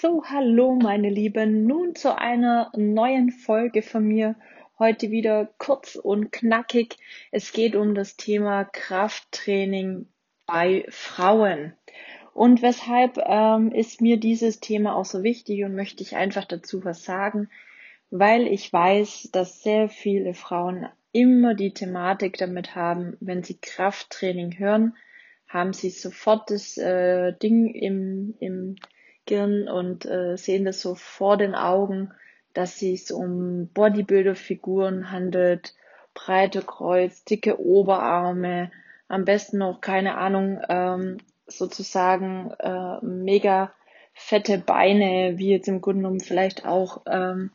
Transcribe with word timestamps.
So, 0.00 0.22
hallo 0.24 0.76
meine 0.80 1.10
Lieben, 1.10 1.66
nun 1.66 1.96
zu 1.96 2.16
einer 2.16 2.70
neuen 2.76 3.32
Folge 3.32 3.82
von 3.82 4.04
mir. 4.04 4.36
Heute 4.78 5.10
wieder 5.10 5.50
kurz 5.58 5.96
und 5.96 6.30
knackig. 6.30 6.98
Es 7.32 7.50
geht 7.50 7.74
um 7.74 7.96
das 7.96 8.16
Thema 8.16 8.64
Krafttraining 8.64 10.06
bei 10.46 10.86
Frauen. 10.88 11.72
Und 12.32 12.62
weshalb 12.62 13.18
ähm, 13.18 13.72
ist 13.72 14.00
mir 14.00 14.18
dieses 14.18 14.60
Thema 14.60 14.94
auch 14.94 15.04
so 15.04 15.24
wichtig 15.24 15.64
und 15.64 15.74
möchte 15.74 16.04
ich 16.04 16.14
einfach 16.14 16.44
dazu 16.44 16.84
was 16.84 17.02
sagen, 17.02 17.50
weil 18.08 18.46
ich 18.46 18.72
weiß, 18.72 19.30
dass 19.32 19.64
sehr 19.64 19.88
viele 19.88 20.32
Frauen 20.32 20.86
immer 21.10 21.54
die 21.54 21.74
Thematik 21.74 22.36
damit 22.36 22.76
haben, 22.76 23.16
wenn 23.18 23.42
sie 23.42 23.58
Krafttraining 23.60 24.60
hören, 24.60 24.96
haben 25.48 25.72
sie 25.72 25.90
sofort 25.90 26.52
das 26.52 26.78
äh, 26.78 27.32
Ding 27.32 27.66
im, 27.74 28.36
im 28.38 28.76
Gehirn 29.28 29.68
und 29.68 30.06
äh, 30.06 30.36
sehen 30.36 30.64
das 30.64 30.80
so 30.80 30.94
vor 30.94 31.36
den 31.36 31.54
Augen, 31.54 32.12
dass 32.54 32.72
es 32.72 32.78
sich 32.78 33.12
um 33.12 33.68
Bodybuilder-Figuren 33.68 35.12
handelt, 35.12 35.74
breite 36.14 36.62
Kreuz, 36.62 37.24
dicke 37.24 37.60
Oberarme, 37.60 38.72
am 39.06 39.24
besten 39.24 39.58
noch, 39.58 39.80
keine 39.80 40.16
Ahnung, 40.16 40.60
ähm, 40.68 41.18
sozusagen 41.46 42.50
äh, 42.58 43.04
mega 43.04 43.72
fette 44.12 44.58
Beine, 44.58 45.34
wie 45.36 45.50
jetzt 45.50 45.68
im 45.68 45.80
Grunde 45.80 46.02
genommen 46.02 46.20
vielleicht 46.20 46.66
auch 46.66 47.02
ähm, 47.06 47.50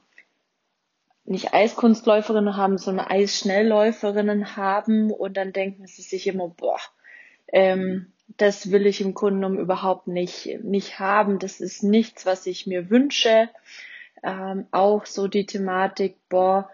nicht 1.26 1.54
Eiskunstläuferinnen 1.54 2.58
haben, 2.58 2.78
sondern 2.78 3.08
Eisschnellläuferinnen 3.08 4.56
haben. 4.56 5.12
Und 5.12 5.38
dann 5.38 5.54
denken 5.54 5.88
sie 5.88 6.02
sich 6.02 6.28
immer, 6.28 6.50
boah, 6.50 6.80
ähm, 7.48 8.14
das 8.38 8.72
will 8.72 8.86
ich 8.86 9.02
im 9.02 9.14
Grunde 9.14 9.36
genommen 9.36 9.60
überhaupt 9.60 10.08
nicht, 10.08 10.64
nicht 10.64 11.00
haben. 11.00 11.40
Das 11.40 11.60
ist 11.60 11.84
nichts, 11.84 12.26
was 12.26 12.48
ich 12.48 12.68
mir 12.68 12.90
wünsche. 12.90 13.50
Ähm, 14.24 14.68
auch 14.72 15.06
so 15.06 15.28
die 15.28 15.46
Thematik, 15.46 16.18
boah, 16.30 16.70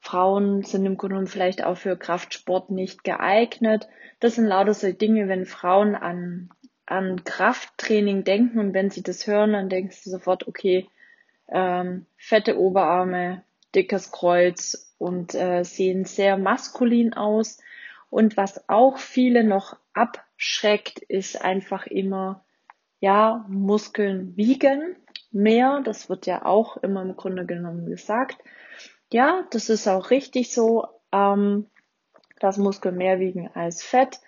Frauen 0.00 0.62
sind 0.62 0.86
im 0.86 0.96
Grunde 0.96 1.14
genommen 1.14 1.26
vielleicht 1.26 1.64
auch 1.64 1.76
für 1.76 1.96
Kraftsport 1.96 2.70
nicht 2.70 3.04
geeignet. 3.04 3.88
Das 4.18 4.34
sind 4.34 4.46
lauter 4.46 4.74
so 4.74 4.90
Dinge, 4.92 5.28
wenn 5.28 5.46
Frauen 5.46 5.94
an, 5.94 6.50
an 6.86 7.24
Krafttraining 7.24 8.24
denken 8.24 8.58
und 8.58 8.74
wenn 8.74 8.90
sie 8.90 9.02
das 9.02 9.26
hören, 9.26 9.52
dann 9.52 9.68
denken 9.68 9.92
sie 9.92 10.10
sofort, 10.10 10.48
okay, 10.48 10.88
ähm, 11.48 12.06
fette 12.16 12.58
Oberarme, 12.58 13.42
dickes 13.74 14.10
Kreuz 14.10 14.94
und 14.98 15.34
äh, 15.34 15.64
sehen 15.64 16.04
sehr 16.04 16.36
maskulin 16.36 17.14
aus. 17.14 17.58
Und 18.10 18.36
was 18.36 18.68
auch 18.68 18.98
viele 18.98 19.44
noch 19.44 19.76
abschreckt, 19.94 20.98
ist 20.98 21.40
einfach 21.40 21.86
immer, 21.86 22.44
ja, 22.98 23.46
Muskeln 23.48 24.36
wiegen 24.36 24.96
mehr. 25.30 25.80
Das 25.84 26.08
wird 26.08 26.26
ja 26.26 26.44
auch 26.44 26.76
immer 26.78 27.02
im 27.02 27.16
Grunde 27.16 27.46
genommen 27.46 27.86
gesagt. 27.86 28.38
Ja, 29.12 29.46
das 29.50 29.68
ist 29.68 29.88
auch 29.88 30.10
richtig 30.10 30.52
so, 30.52 30.86
ähm, 31.12 31.66
dass 32.40 32.58
Muskeln 32.58 32.96
mehr 32.96 33.20
wiegen 33.20 33.48
als 33.54 33.82
Fett. 33.82 34.20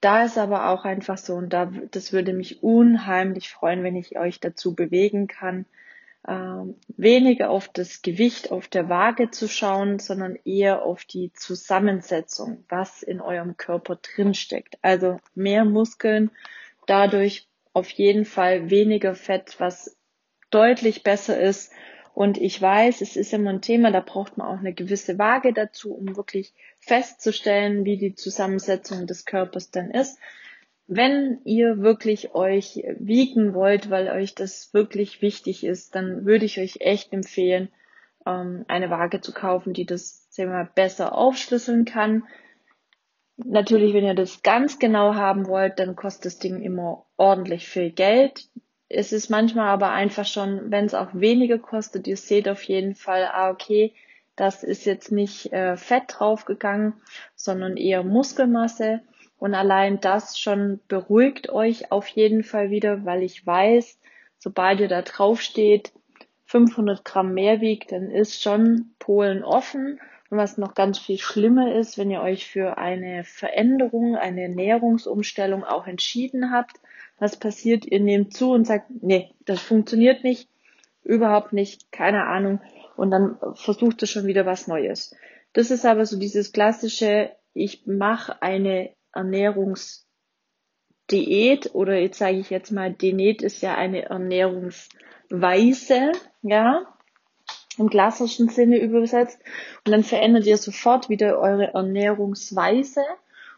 Da 0.00 0.24
ist 0.24 0.38
aber 0.38 0.68
auch 0.68 0.84
einfach 0.84 1.18
so, 1.18 1.34
und 1.34 1.52
da, 1.52 1.66
das 1.90 2.12
würde 2.12 2.32
mich 2.32 2.62
unheimlich 2.62 3.50
freuen, 3.50 3.82
wenn 3.82 3.96
ich 3.96 4.18
euch 4.18 4.40
dazu 4.40 4.74
bewegen 4.74 5.26
kann, 5.26 5.66
weniger 6.96 7.50
auf 7.50 7.68
das 7.68 8.02
Gewicht 8.02 8.50
auf 8.50 8.66
der 8.66 8.88
Waage 8.88 9.30
zu 9.30 9.48
schauen, 9.48 9.98
sondern 9.98 10.36
eher 10.44 10.82
auf 10.82 11.04
die 11.04 11.32
Zusammensetzung, 11.32 12.64
was 12.68 13.02
in 13.02 13.20
eurem 13.20 13.56
Körper 13.56 13.96
drinsteckt. 13.96 14.76
Also 14.82 15.18
mehr 15.34 15.64
Muskeln, 15.64 16.30
dadurch 16.86 17.46
auf 17.72 17.90
jeden 17.90 18.24
Fall 18.24 18.70
weniger 18.70 19.14
Fett, 19.14 19.56
was 19.58 19.96
deutlich 20.50 21.02
besser 21.04 21.38
ist. 21.38 21.70
Und 22.14 22.38
ich 22.38 22.60
weiß, 22.60 23.02
es 23.02 23.14
ist 23.16 23.32
immer 23.32 23.50
ein 23.50 23.60
Thema, 23.60 23.92
da 23.92 24.00
braucht 24.00 24.38
man 24.38 24.48
auch 24.48 24.58
eine 24.58 24.72
gewisse 24.72 25.18
Waage 25.18 25.52
dazu, 25.52 25.94
um 25.94 26.16
wirklich 26.16 26.54
festzustellen, 26.80 27.84
wie 27.84 27.98
die 27.98 28.14
Zusammensetzung 28.14 29.06
des 29.06 29.26
Körpers 29.26 29.70
dann 29.70 29.90
ist 29.90 30.18
wenn 30.86 31.40
ihr 31.44 31.78
wirklich 31.78 32.34
euch 32.34 32.84
wiegen 32.98 33.54
wollt, 33.54 33.90
weil 33.90 34.08
euch 34.08 34.34
das 34.34 34.72
wirklich 34.72 35.20
wichtig 35.20 35.64
ist, 35.64 35.94
dann 35.94 36.24
würde 36.24 36.44
ich 36.44 36.60
euch 36.60 36.76
echt 36.80 37.12
empfehlen, 37.12 37.68
ähm, 38.24 38.64
eine 38.68 38.90
Waage 38.90 39.20
zu 39.20 39.32
kaufen, 39.32 39.72
die 39.72 39.86
das 39.86 40.28
mal, 40.38 40.68
besser 40.74 41.16
aufschlüsseln 41.16 41.84
kann. 41.84 42.24
Natürlich, 43.36 43.94
wenn 43.94 44.04
ihr 44.04 44.14
das 44.14 44.42
ganz 44.42 44.78
genau 44.78 45.14
haben 45.14 45.46
wollt, 45.46 45.78
dann 45.78 45.96
kostet 45.96 46.26
das 46.26 46.38
Ding 46.38 46.62
immer 46.62 47.06
ordentlich 47.16 47.68
viel 47.68 47.90
Geld. 47.90 48.48
Es 48.88 49.12
ist 49.12 49.30
manchmal 49.30 49.68
aber 49.68 49.90
einfach 49.90 50.24
schon, 50.24 50.70
wenn 50.70 50.84
es 50.84 50.94
auch 50.94 51.12
weniger 51.12 51.58
kostet, 51.58 52.06
ihr 52.06 52.16
seht 52.16 52.48
auf 52.48 52.62
jeden 52.62 52.94
Fall, 52.94 53.28
ah, 53.32 53.50
okay, 53.50 53.92
das 54.36 54.62
ist 54.62 54.84
jetzt 54.84 55.10
nicht 55.10 55.52
äh, 55.52 55.76
Fett 55.76 56.04
draufgegangen, 56.08 56.94
sondern 57.34 57.76
eher 57.76 58.04
Muskelmasse. 58.04 59.00
Und 59.38 59.54
allein 59.54 60.00
das 60.00 60.38
schon 60.38 60.80
beruhigt 60.88 61.50
euch 61.50 61.92
auf 61.92 62.08
jeden 62.08 62.42
Fall 62.42 62.70
wieder, 62.70 63.04
weil 63.04 63.22
ich 63.22 63.46
weiß, 63.46 63.98
sobald 64.38 64.80
ihr 64.80 64.88
da 64.88 65.02
drauf 65.02 65.40
steht, 65.40 65.92
500 66.46 67.04
Gramm 67.04 67.34
mehr 67.34 67.60
wiegt, 67.60 67.92
dann 67.92 68.10
ist 68.10 68.42
schon 68.42 68.94
Polen 68.98 69.44
offen. 69.44 70.00
Und 70.30 70.38
was 70.38 70.58
noch 70.58 70.74
ganz 70.74 70.98
viel 70.98 71.18
schlimmer 71.18 71.74
ist, 71.74 71.98
wenn 71.98 72.10
ihr 72.10 72.20
euch 72.20 72.46
für 72.46 72.78
eine 72.78 73.24
Veränderung, 73.24 74.16
eine 74.16 74.42
Ernährungsumstellung 74.42 75.64
auch 75.64 75.86
entschieden 75.86 76.50
habt, 76.50 76.80
was 77.18 77.36
passiert? 77.36 77.86
Ihr 77.86 78.00
nehmt 78.00 78.34
zu 78.34 78.52
und 78.52 78.66
sagt, 78.66 78.86
nee, 79.02 79.30
das 79.44 79.60
funktioniert 79.60 80.24
nicht, 80.24 80.48
überhaupt 81.04 81.52
nicht, 81.52 81.92
keine 81.92 82.24
Ahnung. 82.26 82.60
Und 82.96 83.10
dann 83.10 83.36
versucht 83.54 84.02
ihr 84.02 84.08
schon 84.08 84.26
wieder 84.26 84.46
was 84.46 84.66
Neues. 84.66 85.14
Das 85.52 85.70
ist 85.70 85.86
aber 85.86 86.04
so 86.06 86.18
dieses 86.18 86.52
klassische, 86.52 87.30
ich 87.54 87.86
mache 87.86 88.42
eine 88.42 88.90
Ernährungsdiät 89.16 91.74
oder 91.74 91.98
jetzt 91.98 92.18
sage 92.18 92.38
ich 92.38 92.50
jetzt 92.50 92.70
mal, 92.70 92.92
Diät 92.92 93.42
ist 93.42 93.62
ja 93.62 93.74
eine 93.74 94.04
Ernährungsweise, 94.04 96.12
ja, 96.42 96.86
im 97.78 97.90
klassischen 97.90 98.48
Sinne 98.48 98.78
übersetzt. 98.78 99.38
Und 99.84 99.92
dann 99.92 100.04
verändert 100.04 100.46
ihr 100.46 100.56
sofort 100.56 101.08
wieder 101.08 101.38
eure 101.38 101.74
Ernährungsweise. 101.74 103.02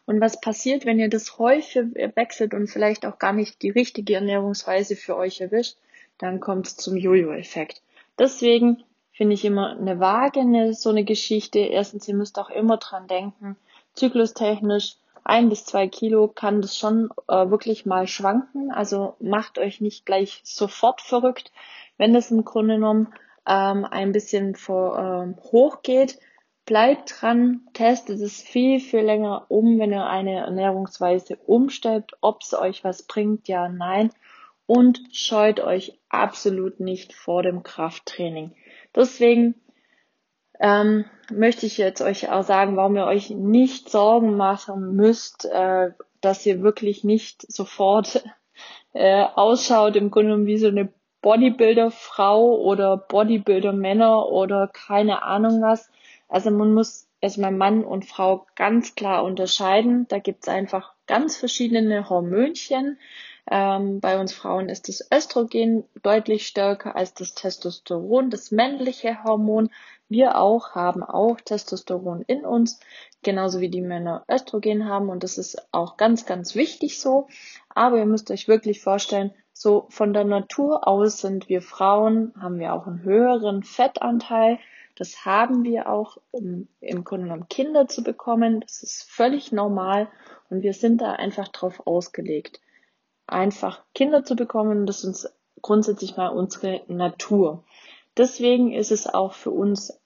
Und 0.06 0.20
was 0.20 0.40
passiert, 0.40 0.86
wenn 0.86 0.98
ihr 0.98 1.10
das 1.10 1.38
häufig 1.38 1.94
wechselt 2.14 2.54
und 2.54 2.68
vielleicht 2.68 3.06
auch 3.06 3.18
gar 3.18 3.32
nicht 3.32 3.62
die 3.62 3.70
richtige 3.70 4.14
Ernährungsweise 4.14 4.96
für 4.96 5.16
euch 5.16 5.40
erwischt, 5.40 5.76
dann 6.18 6.40
kommt 6.40 6.66
es 6.66 6.76
zum 6.76 6.96
Jojo-Effekt. 6.96 7.82
Deswegen 8.18 8.82
finde 9.12 9.34
ich 9.34 9.44
immer 9.44 9.78
eine 9.78 10.00
Waage 10.00 10.40
eine, 10.40 10.74
so 10.74 10.90
eine 10.90 11.04
Geschichte. 11.04 11.58
Erstens, 11.58 12.08
ihr 12.08 12.14
müsst 12.14 12.38
auch 12.38 12.50
immer 12.50 12.78
dran 12.78 13.06
denken, 13.06 13.56
zyklustechnisch, 13.94 14.96
ein 15.28 15.50
bis 15.50 15.66
zwei 15.66 15.88
Kilo 15.88 16.28
kann 16.28 16.62
das 16.62 16.76
schon 16.76 17.10
äh, 17.28 17.50
wirklich 17.50 17.84
mal 17.84 18.06
schwanken. 18.06 18.72
Also 18.72 19.14
macht 19.20 19.58
euch 19.58 19.80
nicht 19.80 20.06
gleich 20.06 20.40
sofort 20.42 21.02
verrückt, 21.02 21.52
wenn 21.98 22.14
das 22.14 22.30
im 22.30 22.44
Grunde 22.46 22.76
genommen 22.76 23.12
ähm, 23.46 23.84
ein 23.84 24.12
bisschen 24.12 24.54
vor, 24.54 24.98
ähm, 24.98 25.36
hoch 25.52 25.82
geht. 25.82 26.18
Bleibt 26.64 27.20
dran, 27.20 27.60
testet 27.74 28.20
es 28.20 28.40
viel, 28.40 28.80
viel 28.80 29.00
länger 29.00 29.46
um, 29.48 29.78
wenn 29.78 29.92
ihr 29.92 30.06
eine 30.06 30.36
Ernährungsweise 30.36 31.36
umstellt, 31.46 32.12
ob 32.22 32.40
es 32.42 32.54
euch 32.54 32.82
was 32.82 33.02
bringt, 33.02 33.48
ja, 33.48 33.68
nein. 33.68 34.10
Und 34.66 35.00
scheut 35.12 35.60
euch 35.60 35.98
absolut 36.08 36.80
nicht 36.80 37.12
vor 37.12 37.42
dem 37.42 37.62
Krafttraining. 37.62 38.54
Deswegen 38.94 39.54
ähm, 40.60 41.04
möchte 41.30 41.66
ich 41.66 41.78
jetzt 41.78 42.00
euch 42.00 42.30
auch 42.30 42.42
sagen, 42.42 42.76
warum 42.76 42.96
ihr 42.96 43.06
euch 43.06 43.30
nicht 43.30 43.90
Sorgen 43.90 44.36
machen 44.36 44.96
müsst, 44.96 45.44
äh, 45.44 45.90
dass 46.20 46.44
ihr 46.46 46.62
wirklich 46.62 47.04
nicht 47.04 47.50
sofort 47.50 48.24
äh, 48.92 49.22
ausschaut, 49.22 49.96
im 49.96 50.10
Grunde 50.10 50.30
genommen 50.30 50.46
wie 50.46 50.58
so 50.58 50.68
eine 50.68 50.92
Bodybuilder-Frau 51.22 52.60
oder 52.60 52.96
Bodybuilder-Männer 52.96 54.26
oder 54.28 54.68
keine 54.68 55.22
Ahnung 55.22 55.62
was. 55.62 55.90
Also 56.28 56.50
man 56.50 56.74
muss 56.74 57.08
erstmal 57.20 57.52
Mann 57.52 57.84
und 57.84 58.04
Frau 58.04 58.46
ganz 58.54 58.94
klar 58.94 59.24
unterscheiden. 59.24 60.06
Da 60.08 60.18
gibt's 60.18 60.48
einfach 60.48 60.94
ganz 61.06 61.36
verschiedene 61.36 62.08
Hormönchen. 62.08 62.98
Ähm, 63.50 64.00
bei 64.00 64.20
uns 64.20 64.32
Frauen 64.32 64.68
ist 64.68 64.88
das 64.88 65.08
Östrogen 65.12 65.84
deutlich 66.02 66.46
stärker 66.46 66.96
als 66.96 67.14
das 67.14 67.34
Testosteron, 67.34 68.30
das 68.30 68.50
männliche 68.50 69.24
Hormon. 69.24 69.70
Wir 70.08 70.38
auch 70.38 70.74
haben 70.74 71.02
auch 71.02 71.40
Testosteron 71.40 72.22
in 72.22 72.44
uns, 72.44 72.80
genauso 73.22 73.60
wie 73.60 73.70
die 73.70 73.80
Männer 73.80 74.24
Östrogen 74.30 74.86
haben 74.86 75.08
und 75.08 75.22
das 75.22 75.38
ist 75.38 75.72
auch 75.72 75.96
ganz, 75.96 76.26
ganz 76.26 76.54
wichtig 76.54 77.00
so. 77.00 77.26
Aber 77.74 77.98
ihr 77.98 78.06
müsst 78.06 78.30
euch 78.30 78.48
wirklich 78.48 78.80
vorstellen, 78.82 79.32
so 79.52 79.86
von 79.88 80.12
der 80.12 80.24
Natur 80.24 80.86
aus 80.86 81.20
sind 81.20 81.48
wir 81.48 81.62
Frauen, 81.62 82.32
haben 82.40 82.58
wir 82.58 82.74
auch 82.74 82.86
einen 82.86 83.02
höheren 83.02 83.62
Fettanteil. 83.62 84.58
Das 84.94 85.24
haben 85.24 85.64
wir 85.64 85.88
auch, 85.88 86.18
um 86.30 86.68
im 86.80 87.04
Grunde 87.04 87.26
genommen 87.26 87.48
Kinder 87.48 87.88
zu 87.88 88.02
bekommen. 88.04 88.60
Das 88.60 88.82
ist 88.82 89.02
völlig 89.10 89.52
normal 89.52 90.08
und 90.50 90.62
wir 90.62 90.74
sind 90.74 91.00
da 91.00 91.12
einfach 91.12 91.48
drauf 91.48 91.86
ausgelegt, 91.86 92.60
einfach 93.28 93.82
Kinder 93.94 94.24
zu 94.24 94.36
bekommen. 94.36 94.86
Das 94.86 94.98
ist 94.98 95.04
uns 95.04 95.32
grundsätzlich 95.62 96.16
mal 96.16 96.28
unsere 96.28 96.82
Natur. 96.88 97.64
Deswegen 98.16 98.72
ist 98.72 98.90
es 98.90 99.06
auch 99.06 99.32
für 99.32 99.50
uns 99.50 99.98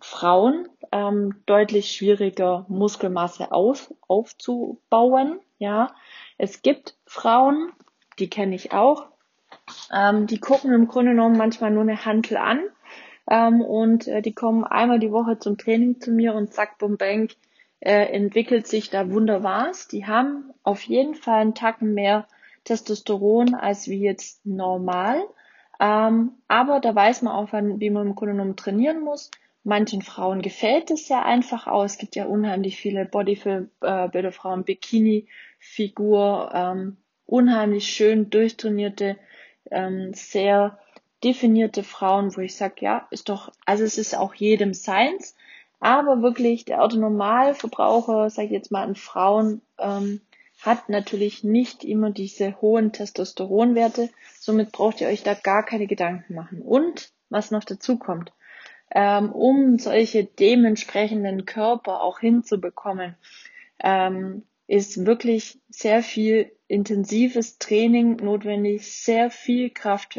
Frauen 0.00 0.68
ähm, 0.90 1.42
deutlich 1.46 1.92
schwieriger, 1.92 2.66
Muskelmasse 2.68 3.52
auf, 3.52 3.94
aufzubauen. 4.08 5.38
Ja, 5.58 5.94
es 6.38 6.62
gibt 6.62 6.96
Frauen, 7.06 7.72
die 8.18 8.28
kenne 8.28 8.54
ich 8.56 8.72
auch, 8.72 9.06
ähm, 9.94 10.26
die 10.26 10.40
gucken 10.40 10.72
im 10.72 10.88
Grunde 10.88 11.12
genommen 11.12 11.36
manchmal 11.36 11.70
nur 11.70 11.82
eine 11.82 12.04
Hantel 12.04 12.36
an 12.36 12.60
ähm, 13.30 13.60
und 13.60 14.08
äh, 14.08 14.22
die 14.22 14.34
kommen 14.34 14.64
einmal 14.64 14.98
die 14.98 15.12
Woche 15.12 15.38
zum 15.38 15.56
Training 15.56 16.00
zu 16.00 16.10
mir 16.10 16.34
und 16.34 16.52
zack, 16.52 16.78
bum, 16.78 16.96
bank, 16.96 17.36
äh, 17.78 18.06
entwickelt 18.12 18.66
sich 18.66 18.90
da 18.90 19.10
wunderbar. 19.10 19.70
Die 19.92 20.06
haben 20.06 20.52
auf 20.64 20.82
jeden 20.82 21.14
Fall 21.14 21.40
einen 21.40 21.54
Tacken 21.54 21.94
mehr 21.94 22.26
Testosteron 22.64 23.54
als 23.54 23.88
wie 23.88 24.00
jetzt 24.00 24.44
normal. 24.46 25.22
Ähm, 25.80 26.32
aber 26.48 26.80
da 26.80 26.94
weiß 26.94 27.22
man 27.22 27.34
auch, 27.34 27.52
wie 27.52 27.90
man 27.90 28.06
im 28.06 28.14
Grunde 28.14 28.56
trainieren 28.56 29.00
muss. 29.00 29.30
Manchen 29.64 30.02
Frauen 30.02 30.42
gefällt 30.42 30.90
es 30.90 31.06
sehr 31.06 31.24
einfach 31.24 31.66
aus. 31.66 31.92
Es 31.92 31.98
gibt 31.98 32.16
ja 32.16 32.26
unheimlich 32.26 32.76
viele 32.76 33.04
Bodybuilder-Frauen, 33.04 34.60
äh, 34.60 34.64
Bikini-Figur, 34.64 36.50
ähm, 36.52 36.96
unheimlich 37.26 37.86
schön 37.86 38.30
durchtrainierte, 38.30 39.16
ähm, 39.70 40.12
sehr 40.14 40.78
definierte 41.22 41.84
Frauen, 41.84 42.36
wo 42.36 42.40
ich 42.40 42.56
sage, 42.56 42.74
ja, 42.80 43.06
ist 43.10 43.28
doch, 43.28 43.52
also 43.64 43.84
es 43.84 43.98
ist 43.98 44.16
auch 44.16 44.34
jedem 44.34 44.74
seins, 44.74 45.36
aber 45.78 46.22
wirklich 46.22 46.64
der 46.64 46.82
Autonormalverbraucher, 46.82 48.30
sage 48.30 48.46
ich 48.46 48.52
jetzt 48.52 48.72
mal 48.72 48.82
an 48.82 48.96
Frauen, 48.96 49.62
ähm, 49.78 50.20
hat 50.62 50.88
natürlich 50.88 51.42
nicht 51.42 51.84
immer 51.84 52.10
diese 52.10 52.60
hohen 52.60 52.92
Testosteronwerte. 52.92 54.10
Somit 54.38 54.70
braucht 54.70 55.00
ihr 55.00 55.08
euch 55.08 55.24
da 55.24 55.34
gar 55.34 55.64
keine 55.64 55.88
Gedanken 55.88 56.34
machen. 56.34 56.62
Und 56.62 57.10
was 57.28 57.50
noch 57.50 57.64
dazu 57.64 57.98
kommt, 57.98 58.32
ähm, 58.94 59.32
um 59.32 59.78
solche 59.78 60.24
dementsprechenden 60.24 61.46
Körper 61.46 62.00
auch 62.00 62.20
hinzubekommen, 62.20 63.16
ähm, 63.82 64.44
ist 64.68 65.04
wirklich 65.04 65.58
sehr 65.68 66.02
viel 66.02 66.52
intensives 66.68 67.58
Training 67.58 68.16
notwendig, 68.16 68.86
sehr 68.86 69.30
viel 69.30 69.70
Kraft, 69.70 70.16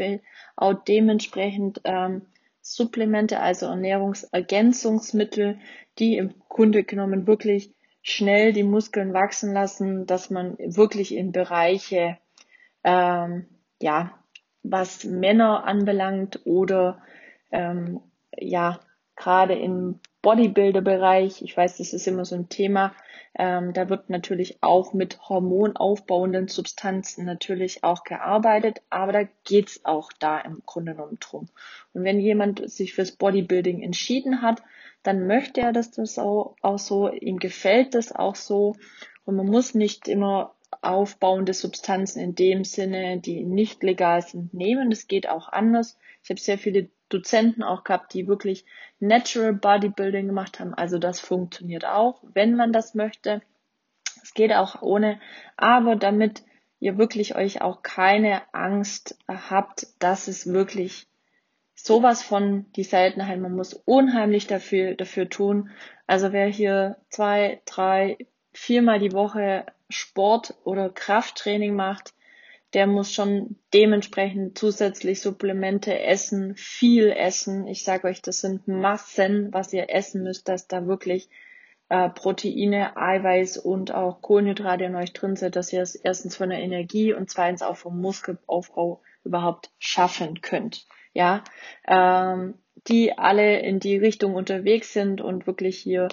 auch 0.57 0.73
dementsprechend 0.73 1.81
ähm, 1.85 2.23
Supplemente, 2.61 3.39
also 3.39 3.65
Ernährungsergänzungsmittel, 3.67 5.59
die 5.99 6.17
im 6.17 6.33
Grunde 6.49 6.83
genommen 6.83 7.27
wirklich 7.27 7.73
schnell 8.03 8.53
die 8.53 8.63
Muskeln 8.63 9.13
wachsen 9.13 9.53
lassen, 9.53 10.05
dass 10.05 10.29
man 10.29 10.57
wirklich 10.59 11.15
in 11.15 11.31
Bereiche, 11.31 12.17
ähm, 12.83 13.47
ja, 13.81 14.19
was 14.61 15.03
Männer 15.05 15.63
anbelangt 15.65 16.41
oder 16.45 17.01
ähm, 17.51 18.01
ja, 18.37 18.79
gerade 19.15 19.55
im 19.55 19.99
Bodybuilder-Bereich, 20.23 21.43
ich 21.43 21.55
weiß, 21.55 21.77
das 21.77 21.93
ist 21.93 22.07
immer 22.07 22.25
so 22.25 22.33
ein 22.33 22.49
Thema, 22.49 22.95
ähm, 23.35 23.73
da 23.73 23.89
wird 23.89 24.09
natürlich 24.09 24.57
auch 24.61 24.93
mit 24.93 25.19
hormonaufbauenden 25.27 26.47
Substanzen 26.47 27.25
natürlich 27.25 27.83
auch 27.83 28.03
gearbeitet, 28.03 28.81
aber 28.89 29.11
da 29.11 29.23
geht's 29.43 29.83
auch 29.85 30.11
da 30.19 30.39
im 30.39 30.61
Grunde 30.65 30.93
genommen 30.93 31.17
drum. 31.19 31.47
Und 31.93 32.03
wenn 32.03 32.19
jemand 32.19 32.69
sich 32.71 32.93
fürs 32.93 33.11
Bodybuilding 33.11 33.81
entschieden 33.81 34.41
hat, 34.41 34.63
dann 35.03 35.27
möchte 35.27 35.61
er 35.61 35.73
das, 35.73 35.91
das 35.91 36.17
auch, 36.17 36.55
auch 36.61 36.79
so, 36.79 37.11
ihm 37.11 37.37
gefällt 37.37 37.93
das 37.93 38.15
auch 38.15 38.35
so. 38.35 38.75
Und 39.25 39.35
man 39.35 39.47
muss 39.47 39.75
nicht 39.75 40.07
immer 40.07 40.53
aufbauende 40.81 41.53
Substanzen 41.53 42.19
in 42.19 42.35
dem 42.35 42.63
Sinne, 42.63 43.19
die 43.19 43.43
nicht 43.43 43.83
legal 43.83 44.21
sind, 44.21 44.53
nehmen. 44.53 44.89
Das 44.89 45.07
geht 45.07 45.27
auch 45.29 45.49
anders. 45.49 45.97
Ich 46.23 46.29
habe 46.29 46.39
sehr 46.39 46.57
viele 46.57 46.89
Dozenten 47.09 47.63
auch 47.63 47.83
gehabt, 47.83 48.13
die 48.13 48.27
wirklich 48.27 48.65
Natural 48.99 49.53
Bodybuilding 49.53 50.27
gemacht 50.27 50.59
haben. 50.59 50.73
Also 50.73 50.97
das 50.97 51.19
funktioniert 51.19 51.85
auch, 51.85 52.23
wenn 52.33 52.55
man 52.55 52.73
das 52.73 52.95
möchte. 52.95 53.41
Es 54.21 54.33
geht 54.33 54.53
auch 54.53 54.81
ohne, 54.81 55.19
aber 55.57 55.95
damit 55.95 56.43
ihr 56.79 56.97
wirklich 56.97 57.35
euch 57.35 57.61
auch 57.61 57.81
keine 57.81 58.41
Angst 58.53 59.17
habt, 59.27 59.87
dass 59.99 60.27
es 60.27 60.47
wirklich 60.51 61.07
sowas 61.75 62.23
von 62.23 62.65
die 62.75 62.83
Seltenheit. 62.83 63.39
Man 63.39 63.55
muss 63.55 63.73
unheimlich 63.73 64.47
dafür, 64.47 64.95
dafür 64.95 65.29
tun. 65.29 65.69
Also 66.07 66.31
wer 66.31 66.47
hier 66.47 66.97
zwei, 67.09 67.61
drei, 67.65 68.17
viermal 68.53 68.99
die 68.99 69.13
Woche 69.13 69.65
Sport 69.93 70.55
oder 70.63 70.89
Krafttraining 70.89 71.75
macht, 71.75 72.13
der 72.73 72.87
muss 72.87 73.13
schon 73.13 73.57
dementsprechend 73.73 74.57
zusätzlich 74.57 75.21
Supplemente 75.21 75.99
essen, 75.99 76.55
viel 76.55 77.11
essen. 77.11 77.67
Ich 77.67 77.83
sage 77.83 78.07
euch, 78.07 78.21
das 78.21 78.39
sind 78.39 78.67
Massen, 78.67 79.53
was 79.53 79.71
ihr 79.73 79.89
essen 79.89 80.23
müsst, 80.23 80.49
dass 80.49 80.67
da 80.67 80.87
wirklich 80.87 81.29
äh, 81.89 82.09
Proteine, 82.09 82.97
Eiweiß 82.97 83.57
und 83.57 83.93
auch 83.93 84.21
Kohlenhydrate 84.21 84.85
in 84.85 84.95
euch 84.95 85.13
drin 85.13 85.35
sind, 85.35 85.55
dass 85.55 85.71
ihr 85.71 85.81
es 85.81 85.95
erstens 85.95 86.35
von 86.35 86.49
der 86.49 86.59
Energie 86.59 87.13
und 87.13 87.29
zweitens 87.29 87.61
auch 87.61 87.77
vom 87.77 88.01
Muskelaufbau 88.01 89.01
überhaupt 89.23 89.69
schaffen 89.77 90.41
könnt. 90.41 90.87
Ja, 91.13 91.43
ähm, 91.87 92.55
die 92.87 93.17
alle 93.17 93.59
in 93.59 93.79
die 93.79 93.97
Richtung 93.97 94.33
unterwegs 94.33 94.93
sind 94.93 95.21
und 95.21 95.45
wirklich 95.45 95.77
hier 95.77 96.07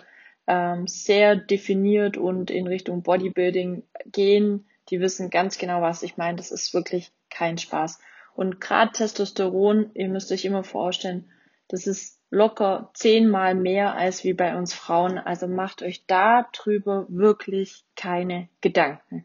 ähm, 0.46 0.86
sehr 0.86 1.36
definiert 1.36 2.16
und 2.16 2.50
in 2.50 2.66
Richtung 2.66 3.02
Bodybuilding 3.02 3.84
gehen 4.06 4.66
die 4.90 5.00
wissen 5.00 5.30
ganz 5.30 5.58
genau, 5.58 5.80
was 5.80 6.02
ich 6.02 6.16
meine. 6.16 6.36
Das 6.36 6.50
ist 6.50 6.74
wirklich 6.74 7.12
kein 7.30 7.58
Spaß. 7.58 8.00
Und 8.34 8.60
gerade 8.60 8.92
Testosteron, 8.92 9.90
ihr 9.94 10.08
müsst 10.08 10.32
euch 10.32 10.44
immer 10.44 10.64
vorstellen, 10.64 11.30
das 11.68 11.86
ist 11.86 12.18
locker 12.30 12.90
zehnmal 12.94 13.54
mehr 13.54 13.94
als 13.94 14.24
wie 14.24 14.32
bei 14.32 14.56
uns 14.56 14.74
Frauen. 14.74 15.18
Also 15.18 15.46
macht 15.46 15.82
euch 15.82 16.06
da 16.06 16.48
drüber 16.52 17.06
wirklich 17.08 17.84
keine 17.96 18.48
Gedanken. 18.60 19.24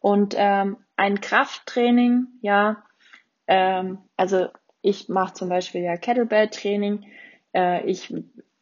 Und 0.00 0.34
ähm, 0.36 0.78
ein 0.96 1.20
Krafttraining, 1.20 2.26
ja, 2.40 2.84
ähm, 3.46 3.98
also 4.16 4.48
ich 4.80 5.08
mache 5.08 5.34
zum 5.34 5.48
Beispiel 5.48 5.82
ja 5.82 5.96
Kettlebell-Training. 5.96 7.04
Äh, 7.54 7.84
ich 7.86 8.14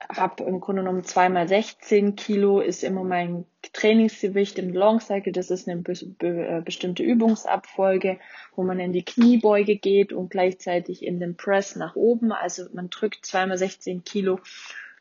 habe 0.09 0.45
im 0.45 0.61
Grunde 0.61 0.83
genommen 0.83 1.05
zweimal 1.05 1.49
16 1.49 2.17
Kilo 2.17 2.61
ist 2.61 2.85
immer 2.85 3.05
mein 3.05 3.45
Trainingsgewicht 3.73 4.59
im 4.59 4.73
Long 4.73 5.01
Cycle. 5.01 5.33
Das 5.33 5.51
ist 5.51 5.69
eine 5.69 5.81
be 5.81 5.95
be 6.19 6.47
äh, 6.47 6.63
bestimmte 6.65 7.03
Übungsabfolge, 7.03 8.19
wo 8.55 8.63
man 8.63 8.81
in 8.81 8.93
die 8.93 9.05
Kniebeuge 9.05 9.77
geht 9.77 10.13
und 10.13 10.31
gleichzeitig 10.31 11.05
in 11.05 11.21
den 11.21 11.37
Press 11.37 11.77
nach 11.77 11.97
oben. 11.97 12.33
Also 12.33 12.65
man 12.73 12.91
drückt 12.91 13.25
zweimal 13.25 13.59
16 13.59 14.05
Kilo 14.05 14.41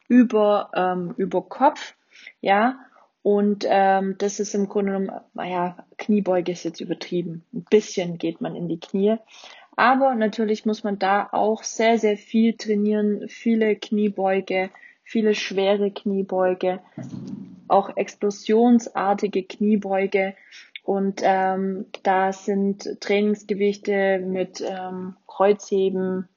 über, 0.07 0.71
ähm, 0.75 1.13
über 1.17 1.41
Kopf, 1.41 1.95
ja. 2.41 2.79
Und 3.21 3.65
ähm, 3.69 4.15
das 4.17 4.41
ist 4.41 4.53
im 4.53 4.67
Grunde 4.67 4.91
genommen, 4.91 5.21
naja, 5.33 5.77
Kniebeuge 5.97 6.51
ist 6.51 6.65
jetzt 6.65 6.81
übertrieben. 6.81 7.45
Ein 7.53 7.65
bisschen 7.69 8.17
geht 8.17 8.41
man 8.41 8.55
in 8.55 8.67
die 8.67 8.81
Knie. 8.81 9.17
Aber 9.75 10.13
natürlich 10.13 10.65
muss 10.65 10.83
man 10.83 10.99
da 10.99 11.29
auch 11.31 11.63
sehr, 11.63 11.97
sehr 11.97 12.17
viel 12.17 12.53
trainieren, 12.53 13.27
viele 13.29 13.75
Kniebeuge, 13.75 14.69
viele 15.13 15.35
schwere 15.35 15.91
Kniebeuge, 15.91 16.79
auch 17.67 17.95
explosionsartige 17.95 19.43
Kniebeuge. 19.43 20.33
Und 20.83 21.21
ähm, 21.23 21.85
da 22.01 22.33
sind 22.33 22.99
Trainingsgewichte 22.99 24.17
mit 24.17 24.59
ähm, 24.67 25.15
Kreuzheben, 25.27 26.27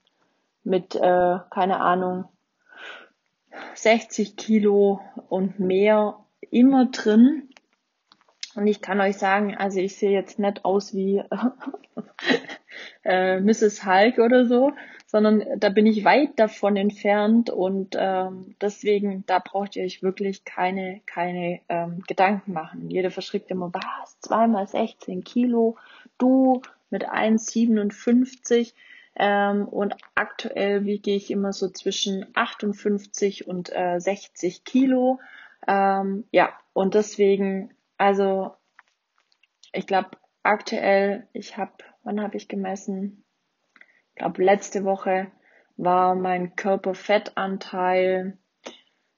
mit, 0.62 0.95
äh, 0.95 1.38
keine 1.50 1.80
Ahnung, 1.80 2.26
60 3.75 4.37
Kilo 4.37 5.00
und 5.30 5.59
mehr 5.59 6.18
immer 6.50 6.85
drin. 6.85 7.49
Und 8.56 8.66
ich 8.66 8.83
kann 8.83 9.00
euch 9.00 9.16
sagen, 9.16 9.56
also 9.56 9.80
ich 9.80 9.97
sehe 9.97 10.12
jetzt 10.12 10.38
nicht 10.38 10.66
aus 10.66 10.95
wie 10.95 11.23
äh, 13.07 13.41
Mrs. 13.41 13.85
Hulk 13.87 14.19
oder 14.19 14.47
so, 14.47 14.73
sondern 15.07 15.45
da 15.59 15.69
bin 15.69 15.87
ich 15.87 16.05
weit 16.05 16.39
davon 16.39 16.77
entfernt 16.77 17.49
und 17.51 17.97
ähm, 17.99 18.57
deswegen, 18.61 19.25
da 19.27 19.39
braucht 19.39 19.77
ihr 19.77 19.85
euch 19.85 20.03
wirklich 20.03 20.45
keine, 20.45 21.01
keine 21.07 21.61
ähm, 21.69 22.03
Gedanken 22.07 22.53
machen. 22.53 22.91
Jeder 22.91 23.11
verschrickt 23.11 23.51
immer, 23.51 23.73
was, 23.73 24.19
zweimal 24.21 24.67
16 24.67 25.23
Kilo, 25.25 25.77
du 26.19 26.63
mit 26.91 27.09
1,57 27.09 28.73
ähm, 29.19 29.67
und 29.69 29.95
aktuell 30.15 30.85
wiege 30.85 31.13
ich 31.13 31.31
immer 31.31 31.53
so 31.53 31.69
zwischen 31.69 32.27
58 32.35 33.47
und 33.47 33.71
äh, 33.75 33.99
60 33.99 34.65
Kilo. 34.65 35.21
Ähm, 35.67 36.25
ja, 36.33 36.53
und 36.73 36.95
deswegen, 36.95 37.71
also 37.97 38.55
ich 39.73 39.87
glaube 39.87 40.11
aktuell, 40.43 41.29
ich 41.33 41.57
habe, 41.57 41.73
wann 42.07 42.23
habe 42.23 42.37
ich 42.37 42.49
gemessen? 42.49 43.25
Ich 44.11 44.21
glaube, 44.21 44.43
letzte 44.43 44.85
Woche 44.85 45.27
war 45.77 46.15
mein 46.15 46.55
Körperfettanteil 46.57 48.39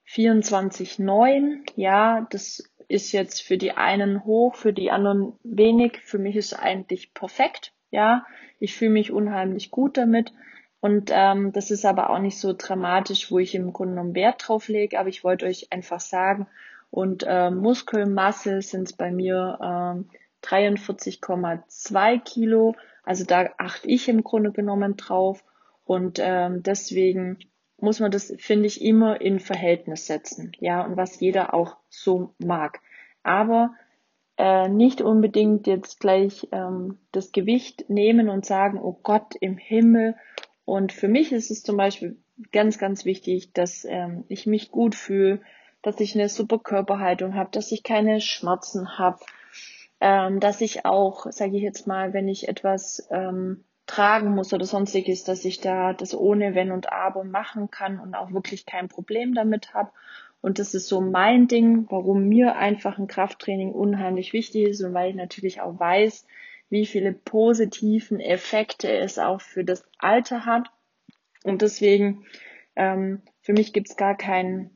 24,9. 0.08 1.70
Ja, 1.76 2.26
das 2.30 2.68
ist 2.88 3.12
jetzt 3.12 3.42
für 3.42 3.58
die 3.58 3.72
einen 3.72 4.24
hoch, 4.24 4.56
für 4.56 4.72
die 4.72 4.90
anderen 4.90 5.34
wenig. 5.44 6.00
Für 6.02 6.18
mich 6.18 6.34
ist 6.34 6.52
es 6.52 6.58
eigentlich 6.58 7.12
perfekt. 7.12 7.74
Ja, 7.90 8.26
ich 8.58 8.74
fühle 8.74 8.90
mich 8.92 9.12
unheimlich 9.12 9.70
gut 9.70 9.98
damit. 9.98 10.32
Und 10.80 11.10
ähm, 11.12 11.52
das 11.52 11.70
ist 11.70 11.84
aber 11.84 12.08
auch 12.10 12.20
nicht 12.20 12.38
so 12.38 12.54
dramatisch, 12.56 13.30
wo 13.30 13.38
ich 13.38 13.54
im 13.54 13.72
Grunde 13.74 13.96
genommen 13.96 14.14
Wert 14.14 14.48
drauf 14.48 14.68
lege. 14.68 14.98
Aber 14.98 15.10
ich 15.10 15.24
wollte 15.24 15.44
euch 15.44 15.72
einfach 15.72 16.00
sagen, 16.00 16.46
und 16.90 17.22
äh, 17.26 17.50
Muskelmasse 17.50 18.62
sind 18.62 18.84
es 18.84 18.94
bei 18.94 19.10
mir 19.10 19.58
äh, 19.60 20.16
43,2 20.42 22.20
Kilo. 22.20 22.74
Also 23.02 23.24
da 23.24 23.50
achte 23.58 23.88
ich 23.88 24.08
im 24.08 24.22
Grunde 24.22 24.52
genommen 24.52 24.96
drauf. 24.96 25.44
Und 25.84 26.18
ähm, 26.20 26.62
deswegen 26.62 27.38
muss 27.80 28.00
man 28.00 28.10
das, 28.10 28.34
finde 28.38 28.66
ich, 28.66 28.82
immer 28.82 29.20
in 29.20 29.40
Verhältnis 29.40 30.06
setzen. 30.06 30.52
Ja, 30.58 30.84
und 30.84 30.96
was 30.96 31.20
jeder 31.20 31.54
auch 31.54 31.76
so 31.88 32.34
mag. 32.38 32.80
Aber 33.22 33.74
äh, 34.36 34.68
nicht 34.68 35.00
unbedingt 35.00 35.66
jetzt 35.66 36.00
gleich 36.00 36.48
ähm, 36.52 36.98
das 37.12 37.32
Gewicht 37.32 37.88
nehmen 37.88 38.28
und 38.28 38.46
sagen, 38.46 38.78
oh 38.80 38.98
Gott 39.02 39.34
im 39.40 39.56
Himmel. 39.56 40.14
Und 40.64 40.92
für 40.92 41.08
mich 41.08 41.32
ist 41.32 41.50
es 41.50 41.62
zum 41.62 41.76
Beispiel 41.76 42.18
ganz, 42.52 42.78
ganz 42.78 43.04
wichtig, 43.04 43.52
dass 43.52 43.84
ähm, 43.84 44.24
ich 44.28 44.46
mich 44.46 44.70
gut 44.70 44.94
fühle, 44.94 45.40
dass 45.82 46.00
ich 46.00 46.14
eine 46.14 46.28
super 46.28 46.58
Körperhaltung 46.58 47.34
habe, 47.34 47.50
dass 47.52 47.72
ich 47.72 47.82
keine 47.82 48.20
Schmerzen 48.20 48.98
habe, 48.98 49.18
ähm, 50.00 50.40
dass 50.40 50.60
ich 50.60 50.84
auch, 50.84 51.26
sage 51.30 51.56
ich 51.56 51.62
jetzt 51.62 51.86
mal, 51.86 52.12
wenn 52.12 52.28
ich 52.28 52.48
etwas 52.48 53.08
ähm, 53.10 53.64
tragen 53.86 54.34
muss 54.34 54.52
oder 54.52 54.66
sonstiges, 54.66 55.24
dass 55.24 55.44
ich 55.44 55.60
da 55.60 55.92
das 55.92 56.14
ohne 56.14 56.54
Wenn 56.54 56.70
und 56.70 56.92
Aber 56.92 57.24
machen 57.24 57.70
kann 57.70 57.98
und 57.98 58.14
auch 58.14 58.32
wirklich 58.32 58.66
kein 58.66 58.88
Problem 58.88 59.34
damit 59.34 59.74
habe. 59.74 59.90
Und 60.40 60.60
das 60.60 60.74
ist 60.74 60.88
so 60.88 61.00
mein 61.00 61.48
Ding, 61.48 61.86
warum 61.88 62.28
mir 62.28 62.56
einfach 62.56 62.98
ein 62.98 63.08
Krafttraining 63.08 63.72
unheimlich 63.72 64.32
wichtig 64.32 64.68
ist 64.68 64.82
und 64.82 64.94
weil 64.94 65.10
ich 65.10 65.16
natürlich 65.16 65.60
auch 65.60 65.80
weiß, 65.80 66.26
wie 66.70 66.86
viele 66.86 67.12
positiven 67.12 68.20
Effekte 68.20 68.90
es 68.92 69.18
auch 69.18 69.40
für 69.40 69.64
das 69.64 69.84
Alter 69.98 70.44
hat. 70.44 70.68
Und 71.44 71.62
deswegen, 71.62 72.24
ähm, 72.76 73.22
für 73.40 73.52
mich 73.52 73.72
gibt's 73.72 73.96
gar 73.96 74.16
kein, 74.16 74.70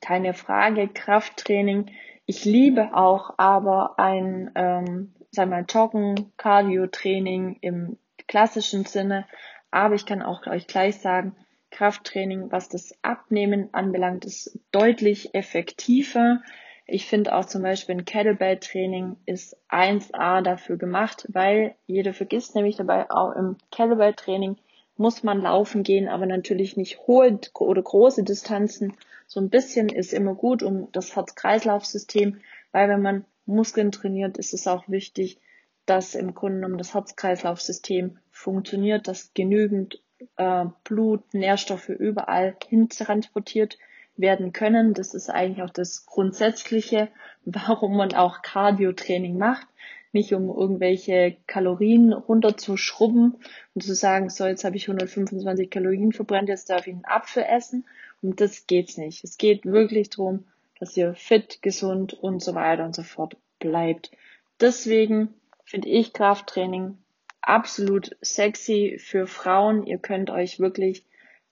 keine 0.00 0.34
Frage, 0.34 0.88
Krafttraining. 0.88 1.90
Ich 2.26 2.44
liebe 2.44 2.94
auch 2.94 3.34
aber 3.36 3.98
ein, 3.98 4.50
ähm, 4.54 5.14
sagen 5.30 5.50
wir 5.50 5.56
mal, 5.58 5.66
Joggen, 5.68 6.32
Cardio-Training 6.38 7.58
im 7.60 7.98
klassischen 8.26 8.86
Sinne. 8.86 9.26
Aber 9.70 9.94
ich 9.94 10.06
kann 10.06 10.22
auch 10.22 10.46
euch 10.46 10.66
gleich 10.66 11.00
sagen, 11.00 11.36
Krafttraining, 11.70 12.52
was 12.52 12.68
das 12.68 12.94
Abnehmen 13.02 13.68
anbelangt, 13.72 14.24
ist 14.24 14.58
deutlich 14.70 15.34
effektiver. 15.34 16.40
Ich 16.86 17.06
finde 17.06 17.34
auch 17.34 17.46
zum 17.46 17.62
Beispiel 17.62 17.96
ein 17.96 18.04
Kettlebell-Training 18.04 19.16
ist 19.26 19.56
1A 19.68 20.42
dafür 20.42 20.76
gemacht, 20.76 21.26
weil 21.32 21.74
jeder 21.86 22.14
vergisst 22.14 22.54
nämlich 22.54 22.76
dabei 22.76 23.10
auch 23.10 23.32
im 23.32 23.56
Kettlebell-Training 23.70 24.56
muss 24.96 25.22
man 25.22 25.40
laufen 25.40 25.82
gehen, 25.82 26.08
aber 26.08 26.26
natürlich 26.26 26.76
nicht 26.76 26.98
hohe 27.06 27.38
oder 27.58 27.82
große 27.82 28.22
Distanzen. 28.22 28.96
So 29.26 29.40
ein 29.40 29.50
bisschen 29.50 29.88
ist 29.88 30.12
immer 30.12 30.34
gut 30.34 30.62
um 30.62 30.88
das 30.92 31.16
Herz-Kreislauf-System, 31.16 32.40
weil 32.72 32.88
wenn 32.88 33.02
man 33.02 33.24
Muskeln 33.46 33.92
trainiert, 33.92 34.38
ist 34.38 34.54
es 34.54 34.66
auch 34.66 34.88
wichtig, 34.88 35.38
dass 35.86 36.14
im 36.14 36.34
Grunde 36.34 36.60
genommen 36.60 36.78
das 36.78 36.94
Herz-Kreislauf-System 36.94 38.18
funktioniert, 38.30 39.08
dass 39.08 39.34
genügend 39.34 40.00
äh, 40.36 40.66
Blut, 40.84 41.34
Nährstoffe 41.34 41.88
überall 41.88 42.56
hin 42.68 42.88
transportiert 42.88 43.78
werden 44.16 44.52
können. 44.52 44.94
Das 44.94 45.14
ist 45.14 45.28
eigentlich 45.28 45.62
auch 45.62 45.70
das 45.70 46.06
Grundsätzliche, 46.06 47.08
warum 47.44 47.96
man 47.96 48.14
auch 48.14 48.42
Cardio-Training 48.42 49.36
macht. 49.36 49.66
Nicht 50.14 50.32
um 50.32 50.48
irgendwelche 50.48 51.36
Kalorien 51.48 52.12
runterzuschrubben 52.12 53.34
und 53.74 53.82
zu 53.82 53.94
sagen, 53.94 54.30
so 54.30 54.46
jetzt 54.46 54.64
habe 54.64 54.76
ich 54.76 54.88
125 54.88 55.68
Kalorien 55.68 56.12
verbrennt, 56.12 56.48
jetzt 56.48 56.70
darf 56.70 56.86
ich 56.86 56.94
einen 56.94 57.04
Apfel 57.04 57.42
essen. 57.42 57.84
Und 58.22 58.40
das 58.40 58.68
geht's 58.68 58.96
nicht. 58.96 59.24
Es 59.24 59.36
geht 59.36 59.66
wirklich 59.66 60.10
darum, 60.10 60.44
dass 60.78 60.96
ihr 60.96 61.14
fit, 61.14 61.60
gesund 61.62 62.14
und 62.14 62.42
so 62.42 62.54
weiter 62.54 62.84
und 62.84 62.94
so 62.94 63.02
fort 63.02 63.36
bleibt. 63.58 64.12
Deswegen 64.60 65.34
finde 65.64 65.88
ich 65.88 66.12
Krafttraining 66.12 66.96
absolut 67.42 68.16
sexy 68.22 68.96
für 68.98 69.26
Frauen. 69.26 69.84
Ihr 69.84 69.98
könnt 69.98 70.30
euch 70.30 70.60
wirklich 70.60 71.04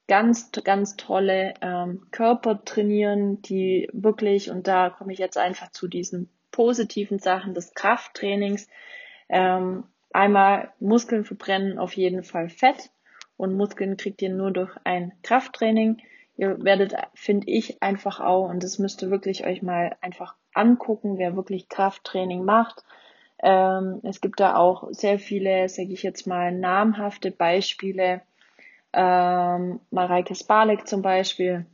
ganz, 0.07 0.52
ganz 0.64 0.97
tolle 0.97 1.54
ähm, 1.62 2.07
Körper 2.12 2.64
trainieren, 2.64 3.42
die 3.42 3.88
wirklich, 3.92 4.50
und 4.50 4.69
da 4.69 4.90
komme 4.90 5.12
ich 5.12 5.19
jetzt 5.19 5.37
einfach 5.37 5.73
zu 5.73 5.88
diesen 5.88 6.28
positiven 6.52 7.18
Sachen 7.18 7.54
des 7.54 7.75
Krafttrainings, 7.75 8.68
ähm, 9.28 9.85
einmal 10.12 10.73
Muskeln 10.78 11.25
verbrennen 11.25 11.78
auf 11.78 11.94
jeden 11.94 12.23
Fall 12.23 12.49
Fett 12.49 12.90
und 13.37 13.56
Muskeln 13.56 13.97
kriegt 13.97 14.23
ihr 14.23 14.30
nur 14.30 14.52
durch 14.52 14.76
ein 14.85 15.12
Krafttraining. 15.23 16.02
Ihr 16.37 16.62
werdet, 16.62 16.94
finde 17.14 17.50
ich, 17.50 17.82
einfach 17.82 18.21
auch, 18.21 18.49
und 18.49 18.62
das 18.62 18.78
müsst 18.78 19.02
ihr 19.02 19.11
wirklich 19.11 19.44
euch 19.44 19.62
mal 19.62 19.97
einfach 20.00 20.35
angucken, 20.54 21.18
wer 21.18 21.35
wirklich 21.35 21.68
Krafttraining 21.68 22.44
macht 22.44 22.85
ähm, 23.42 24.00
es 24.04 24.21
gibt 24.21 24.38
da 24.38 24.54
auch 24.54 24.88
sehr 24.92 25.18
viele, 25.18 25.68
sage 25.68 25.92
ich 25.92 26.02
jetzt 26.02 26.26
mal, 26.26 26.52
namhafte 26.52 27.32
Beispiele. 27.32 28.23
Ähm, 28.92 29.80
Mareike 29.90 30.35
Spalek 30.35 30.87
zum 30.87 31.02
Beispiel 31.02 31.66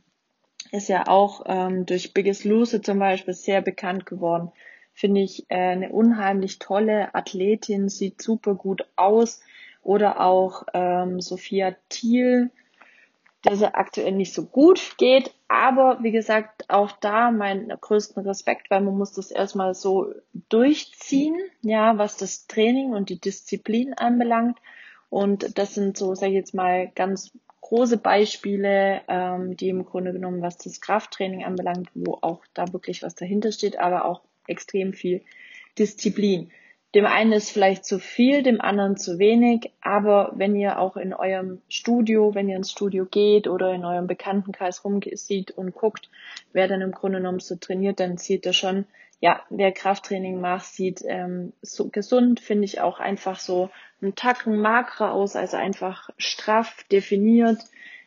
ist 0.71 0.89
ja 0.89 1.07
auch 1.07 1.43
ähm, 1.45 1.85
durch 1.85 2.13
Biggest 2.13 2.45
Loser 2.45 2.81
zum 2.81 2.99
Beispiel 2.99 3.33
sehr 3.33 3.61
bekannt 3.61 4.05
geworden. 4.05 4.51
Finde 4.93 5.21
ich 5.21 5.45
äh, 5.49 5.55
eine 5.55 5.91
unheimlich 5.91 6.59
tolle 6.59 7.13
Athletin, 7.15 7.89
sieht 7.89 8.21
super 8.21 8.55
gut 8.55 8.85
aus. 8.95 9.41
Oder 9.81 10.19
auch 10.19 10.65
ähm, 10.73 11.21
Sophia 11.21 11.75
Thiel, 11.87 12.51
dass 13.43 13.61
er 13.61 13.77
aktuell 13.77 14.11
nicht 14.11 14.33
so 14.33 14.45
gut 14.45 14.95
geht. 14.97 15.33
Aber 15.47 15.99
wie 16.03 16.11
gesagt, 16.11 16.69
auch 16.69 16.91
da 16.91 17.31
mein 17.31 17.69
größten 17.69 18.23
Respekt, 18.25 18.69
weil 18.69 18.81
man 18.81 18.97
muss 18.97 19.13
das 19.13 19.31
erstmal 19.31 19.73
so 19.73 20.13
durchziehen, 20.49 21.37
ja, 21.61 21.97
was 21.97 22.17
das 22.17 22.45
Training 22.47 22.91
und 22.91 23.09
die 23.09 23.19
Disziplin 23.19 23.93
anbelangt. 23.93 24.59
Und 25.09 25.57
das 25.57 25.73
sind 25.73 25.97
so, 25.97 26.13
sage 26.13 26.33
ich 26.33 26.37
jetzt 26.37 26.53
mal, 26.53 26.91
ganz 26.93 27.31
große 27.61 27.97
Beispiele, 27.97 29.01
ähm, 29.07 29.57
die 29.57 29.69
im 29.69 29.85
Grunde 29.85 30.13
genommen, 30.13 30.41
was 30.41 30.57
das 30.57 30.81
Krafttraining 30.81 31.43
anbelangt, 31.43 31.89
wo 31.93 32.17
auch 32.21 32.43
da 32.53 32.71
wirklich 32.73 33.03
was 33.03 33.15
dahinter 33.15 33.51
steht, 33.51 33.77
aber 33.79 34.05
auch 34.05 34.21
extrem 34.47 34.93
viel 34.93 35.21
Disziplin. 35.77 36.51
Dem 36.95 37.05
einen 37.05 37.33
ist 37.33 37.51
vielleicht 37.51 37.85
zu 37.85 37.99
viel, 37.99 38.41
dem 38.41 38.59
anderen 38.59 38.97
zu 38.97 39.19
wenig, 39.19 39.71
aber 39.79 40.31
wenn 40.35 40.55
ihr 40.55 40.79
auch 40.79 40.97
in 40.97 41.13
eurem 41.13 41.61
Studio, 41.69 42.33
wenn 42.33 42.49
ihr 42.49 42.55
ins 42.55 42.71
Studio 42.71 43.05
geht 43.05 43.47
oder 43.47 43.73
in 43.73 43.85
eurem 43.85 44.07
Bekanntenkreis 44.07 44.83
rumsieht 44.83 45.51
und 45.51 45.75
guckt, 45.75 46.09
wer 46.51 46.67
dann 46.67 46.81
im 46.81 46.91
Grunde 46.91 47.19
genommen 47.19 47.41
so 47.41 47.55
trainiert, 47.55 47.99
dann 47.99 48.17
sieht 48.17 48.47
ihr 48.47 48.53
schon, 48.53 48.85
ja, 49.19 49.41
wer 49.49 49.71
Krafttraining 49.71 50.39
macht, 50.39 50.65
sieht 50.65 51.03
ähm, 51.05 51.53
so 51.61 51.89
gesund, 51.89 52.39
finde 52.39 52.65
ich 52.65 52.79
auch 52.79 52.99
einfach 52.99 53.39
so 53.39 53.69
einen 54.01 54.15
Tacken 54.15 54.59
magerer 54.59 55.13
aus, 55.13 55.35
also 55.35 55.57
einfach 55.57 56.09
straff 56.17 56.83
definiert. 56.91 57.59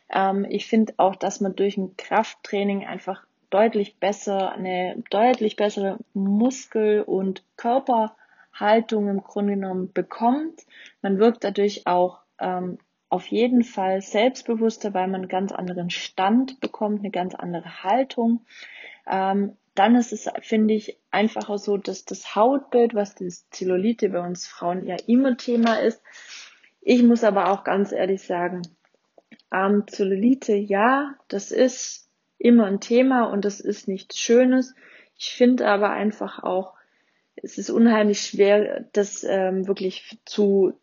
Ähm, 0.09 0.45
ich 0.49 0.65
finde 0.65 0.93
auch, 0.97 1.15
dass 1.15 1.39
man 1.39 1.55
durch 1.55 1.77
ein 1.77 1.95
Krafttraining 1.97 2.85
einfach 2.85 3.25
deutlich 3.51 3.99
besser, 3.99 4.51
eine 4.51 5.03
deutlich 5.11 5.55
bessere 5.55 5.99
Muskel- 6.13 7.03
und 7.03 7.43
Körper 7.57 8.15
Haltung 8.53 9.07
im 9.07 9.21
Grunde 9.21 9.53
genommen 9.53 9.91
bekommt. 9.93 10.65
Man 11.01 11.19
wirkt 11.19 11.43
dadurch 11.43 11.85
auch 11.85 12.21
ähm, 12.39 12.79
auf 13.09 13.27
jeden 13.27 13.63
Fall 13.63 14.01
selbstbewusster, 14.01 14.95
weil 14.95 15.07
man 15.07 15.21
einen 15.21 15.27
ganz 15.27 15.51
anderen 15.51 15.91
Stand 15.91 16.59
bekommt, 16.59 17.01
eine 17.01 17.11
ganz 17.11 17.35
andere 17.35 17.83
Haltung. 17.83 18.41
Ähm, 19.07 19.55
dann 19.75 19.95
ist 19.95 20.13
es, 20.13 20.29
finde 20.41 20.73
ich, 20.73 20.97
einfacher 21.11 21.57
so, 21.57 21.77
dass 21.77 22.05
das 22.05 22.35
Hautbild, 22.35 22.93
was 22.93 23.15
das 23.15 23.49
Zellulite 23.49 24.09
bei 24.09 24.19
uns 24.19 24.47
Frauen 24.47 24.85
ja 24.85 24.97
immer 25.07 25.35
Thema 25.37 25.75
ist. 25.75 26.01
Ich 26.81 27.01
muss 27.03 27.23
aber 27.23 27.51
auch 27.51 27.63
ganz 27.63 27.91
ehrlich 27.91 28.21
sagen, 28.21 28.61
ähm, 29.51 29.85
Zellulite, 29.87 30.53
ja, 30.53 31.15
das 31.27 31.51
ist 31.51 32.09
immer 32.37 32.65
ein 32.65 32.81
Thema 32.81 33.25
und 33.25 33.45
das 33.45 33.59
ist 33.59 33.87
nichts 33.87 34.19
Schönes. 34.19 34.75
Ich 35.17 35.33
finde 35.33 35.67
aber 35.67 35.91
einfach 35.91 36.43
auch, 36.43 36.73
es 37.35 37.57
ist 37.57 37.69
unheimlich 37.69 38.21
schwer, 38.21 38.85
das 38.93 39.23
ähm, 39.23 39.67
wirklich 39.67 40.19
zu 40.25 40.73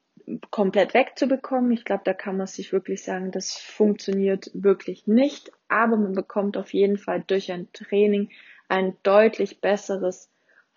komplett 0.50 0.94
wegzubekommen. 0.94 1.72
Ich 1.72 1.84
glaube, 1.84 2.02
da 2.04 2.14
kann 2.14 2.36
man 2.36 2.46
sich 2.46 2.72
wirklich 2.72 3.02
sagen, 3.02 3.30
das 3.30 3.54
funktioniert 3.58 4.50
wirklich 4.54 5.06
nicht. 5.06 5.50
Aber 5.68 5.96
man 5.96 6.12
bekommt 6.12 6.56
auf 6.56 6.72
jeden 6.72 6.98
Fall 6.98 7.22
durch 7.26 7.50
ein 7.52 7.68
Training 7.72 8.30
ein 8.70 8.96
deutlich 9.02 9.60
besseres 9.60 10.30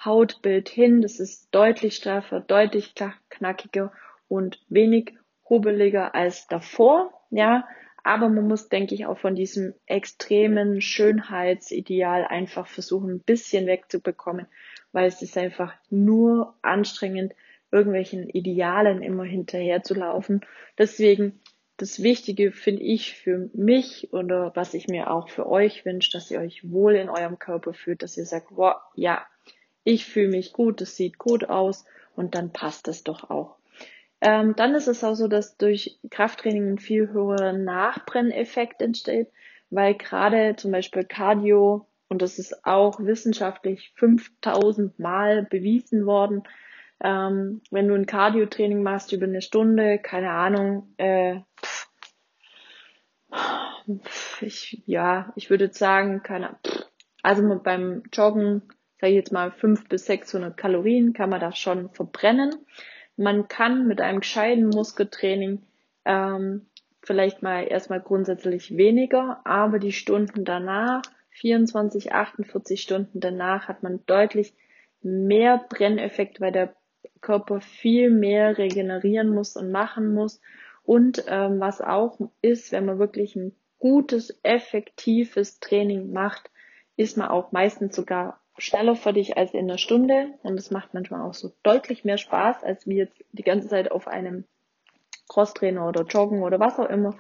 Hautbild 0.04 0.70
hin. 0.70 1.02
Das 1.02 1.20
ist 1.20 1.48
deutlich 1.52 1.96
straffer, 1.96 2.40
deutlich 2.42 2.94
knackiger 3.30 3.92
und 4.28 4.60
wenig 4.70 5.14
hubeliger 5.48 6.16
als 6.16 6.48
davor. 6.48 7.14
Ja, 7.30 7.68
aber 8.04 8.28
man 8.30 8.48
muss, 8.48 8.68
denke 8.68 8.96
ich, 8.96 9.06
auch 9.06 9.18
von 9.18 9.36
diesem 9.36 9.74
extremen 9.86 10.82
Schönheitsideal 10.82 12.26
einfach 12.26 12.68
versuchen, 12.68 13.12
ein 13.12 13.20
bisschen 13.20 13.66
wegzubekommen, 13.66 14.48
weil 14.92 15.08
es 15.08 15.22
ist 15.22 15.38
einfach 15.38 15.74
nur 15.90 16.56
anstrengend, 16.62 17.34
irgendwelchen 17.72 18.30
Idealen 18.30 19.02
immer 19.02 19.24
hinterher 19.24 19.84
zu 19.84 19.94
laufen. 19.94 20.42
Deswegen 20.78 21.40
das 21.78 22.04
Wichtige 22.04 22.52
finde 22.52 22.84
ich 22.84 23.16
für 23.16 23.50
mich 23.54 24.14
oder 24.14 24.52
was 24.56 24.74
ich 24.74 24.88
mir 24.88 25.10
auch 25.10 25.30
für 25.30 25.48
euch 25.48 25.86
wünsche, 25.86 26.12
dass 26.12 26.30
ihr 26.30 26.40
euch 26.40 26.70
wohl 26.70 26.96
in 26.96 27.10
eurem 27.10 27.40
Körper 27.40 27.74
fühlt, 27.74 28.04
dass 28.04 28.18
ihr 28.18 28.26
sagt, 28.26 28.48
wow, 28.52 28.76
ja, 28.96 29.26
ich 29.84 30.06
fühle 30.06 30.30
mich 30.30 30.54
gut, 30.54 30.82
es 30.82 30.96
sieht 30.96 31.18
gut 31.18 31.50
aus 31.50 31.86
und 32.16 32.36
dann 32.36 32.54
passt 32.54 32.88
es 32.88 33.04
doch 33.04 33.30
auch. 33.30 33.58
Ähm, 34.22 34.56
dann 34.56 34.76
ist 34.76 34.88
es 34.88 35.04
auch 35.04 35.16
so, 35.16 35.28
dass 35.28 35.58
durch 35.58 36.00
Krafttraining 36.10 36.74
ein 36.74 36.80
viel 36.80 37.10
höherer 37.12 37.52
Nachbrenneffekt 37.54 38.82
entsteht, 38.82 39.28
weil 39.70 39.96
gerade 39.96 40.56
zum 40.56 40.72
Beispiel 40.72 41.04
Cardio, 41.04 41.88
und 42.08 42.22
das 42.22 42.40
ist 42.40 42.66
auch 42.66 43.00
wissenschaftlich 43.00 43.92
5000 43.96 44.98
Mal 45.00 45.44
bewiesen 45.44 46.06
worden, 46.06 46.44
ähm, 47.04 47.62
wenn 47.70 47.90
du 47.90 47.96
ein 47.96 48.06
Cardio-Training 48.06 48.82
machst 48.82 49.12
über 49.12 49.26
eine 49.26 49.42
Stunde, 49.42 50.00
keine 50.00 50.30
Ahnung, 50.30 50.94
äh, 50.98 51.42
ich, 54.42 54.84
ja, 54.86 55.32
ich 55.36 55.50
würde 55.50 55.72
sagen, 55.74 56.24
keine, 56.24 56.56
also 57.22 57.60
beim 57.64 58.04
Joggen, 58.12 58.64
sage 59.00 59.12
ich 59.12 59.18
jetzt 59.18 59.32
mal 59.32 59.52
500 59.52 59.90
bis 59.90 60.06
600 60.06 60.56
Kalorien 60.56 61.14
kann 61.14 61.30
man 61.30 61.40
das 61.40 61.58
schon 61.58 61.90
verbrennen. 61.90 62.54
Man 63.16 63.48
kann 63.48 63.88
mit 63.88 64.02
einem 64.02 64.22
gescheiten 64.22 64.68
Muskeltraining 64.68 65.62
ähm, 66.06 66.68
vielleicht 67.02 67.44
mal 67.44 67.68
erstmal 67.68 68.02
grundsätzlich 68.02 68.76
weniger, 68.78 69.42
aber 69.46 69.80
die 69.80 69.92
Stunden 69.92 70.46
danach, 70.46 71.02
24, 71.32 72.14
48 72.14 72.82
Stunden 72.82 73.20
danach, 73.20 73.68
hat 73.68 73.84
man 73.84 74.00
deutlich 74.06 74.54
mehr 75.02 75.64
Brenneffekt, 75.70 76.40
weil 76.40 76.52
der 76.52 76.76
Körper 77.22 77.62
viel 77.62 78.10
mehr 78.10 78.58
regenerieren 78.58 79.30
muss 79.30 79.56
und 79.56 79.72
machen 79.72 80.14
muss. 80.14 80.42
Und 80.84 81.24
ähm, 81.28 81.60
was 81.60 81.82
auch 81.82 82.20
ist, 82.42 82.72
wenn 82.72 82.86
man 82.86 83.00
wirklich 83.00 83.36
ein 83.36 83.56
gutes, 83.84 84.40
effektives 84.44 85.60
Training 85.60 86.14
macht, 86.14 86.50
ist 86.96 87.18
man 87.18 87.28
auch 87.28 87.52
meistens 87.52 87.94
sogar 87.94 88.40
schneller 88.58 88.96
für 88.96 89.12
dich 89.12 89.36
als 89.36 89.54
in 89.54 89.70
einer 89.70 89.78
Stunde. 89.78 90.36
Und 90.42 90.58
es 90.58 90.72
macht 90.72 90.94
manchmal 90.94 91.20
auch 91.20 91.34
so 91.34 91.52
deutlich 91.64 92.06
mehr 92.06 92.18
Spaß, 92.18 92.64
als 92.64 92.88
wie 92.88 92.96
jetzt 92.96 93.22
die 93.34 93.44
ganze 93.44 93.68
Zeit 93.68 93.92
auf 93.92 94.08
einem 94.08 94.46
Crosstrainer 95.28 95.86
oder 95.86 96.04
Joggen 96.04 96.44
oder 96.44 96.62
was 96.62 96.80
auch 96.80 96.88
immer, 96.88 97.18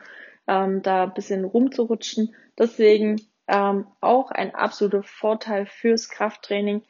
ähm, 0.47 0.81
da 0.81 1.03
ein 1.03 1.13
bisschen 1.13 1.43
rumzurutschen. 1.43 2.33
Deswegen 2.57 3.19
ähm, 3.49 3.85
auch 3.99 4.31
ein 4.31 4.55
absoluter 4.55 5.03
Vorteil 5.03 5.65
fürs 5.65 6.07
Krafttraining 6.07 6.83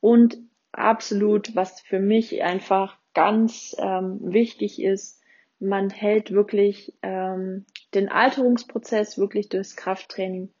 und 0.00 0.36
absolut, 0.72 1.54
was 1.54 1.80
für 1.80 2.00
mich 2.00 2.42
einfach 2.42 2.98
ganz 3.14 3.76
ähm, 3.78 4.18
wichtig 4.20 4.82
ist, 4.82 5.22
man 5.60 5.90
hält 5.90 6.32
wirklich 6.32 6.92
ähm, 7.02 7.66
den 7.94 8.08
Alterungsprozess 8.08 9.18
wirklich 9.18 9.48
durchs 9.48 9.76
Krafttraining 9.76 10.52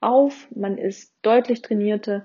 auf. 0.00 0.48
Man 0.54 0.78
ist 0.78 1.14
deutlich 1.22 1.62
trainierter. 1.62 2.24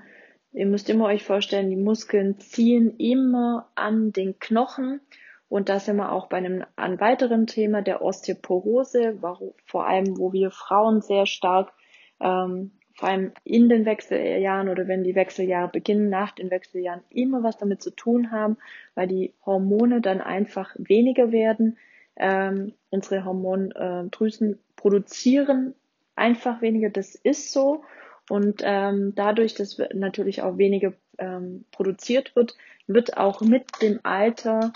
Ihr 0.52 0.68
müsst 0.68 0.90
immer 0.90 1.06
euch 1.06 1.24
vorstellen, 1.24 1.70
die 1.70 1.76
Muskeln 1.76 2.40
ziehen 2.40 2.96
immer 2.98 3.72
an 3.76 4.12
den 4.12 4.40
Knochen. 4.40 5.02
Und 5.50 5.70
da 5.70 5.80
sind 5.80 5.98
wir 5.98 6.12
auch 6.12 6.28
bei 6.28 6.38
einem, 6.38 6.64
einem 6.76 7.00
weiteren 7.00 7.48
Thema 7.48 7.82
der 7.82 8.02
Osteoporose, 8.02 9.20
vor 9.66 9.88
allem, 9.88 10.18
wo 10.18 10.34
wir 10.34 10.50
Frauen 10.50 11.02
sehr 11.02 11.26
stark 11.26 11.72
ähm, 12.20 12.72
vor 12.96 13.10
allem 13.10 13.32
in 13.44 13.70
den 13.70 13.86
Wechseljahren 13.86 14.70
oder 14.70 14.88
wenn 14.88 15.04
die 15.04 15.16
Wechseljahre 15.16 15.70
beginnen, 15.70 16.10
nach 16.10 16.32
den 16.32 16.52
Wechseljahren 16.52 17.02
immer 17.10 17.44
was 17.44 17.58
damit 17.58 17.82
zu 17.82 17.92
tun 17.92 18.32
haben, 18.32 18.58
weil 18.96 19.08
die 19.08 19.34
Hormone 19.46 20.02
dann 20.02 20.22
einfach 20.22 20.76
weniger 20.78 21.32
werden. 21.32 21.78
Ähm, 22.16 22.74
unsere 22.90 23.26
Hormondrüsen 23.26 24.60
produzieren 24.76 25.74
einfach 26.16 26.62
weniger, 26.62 26.90
das 26.90 27.16
ist 27.16 27.52
so. 27.52 27.84
Und 28.30 28.62
ähm, 28.64 29.14
dadurch, 29.16 29.54
dass 29.56 29.80
natürlich 29.94 30.42
auch 30.42 30.58
weniger 30.58 30.94
ähm, 31.18 31.66
produziert 31.72 32.36
wird, 32.36 32.56
wird 32.88 33.18
auch 33.18 33.42
mit 33.42 33.66
dem 33.82 34.00
Alter 34.04 34.72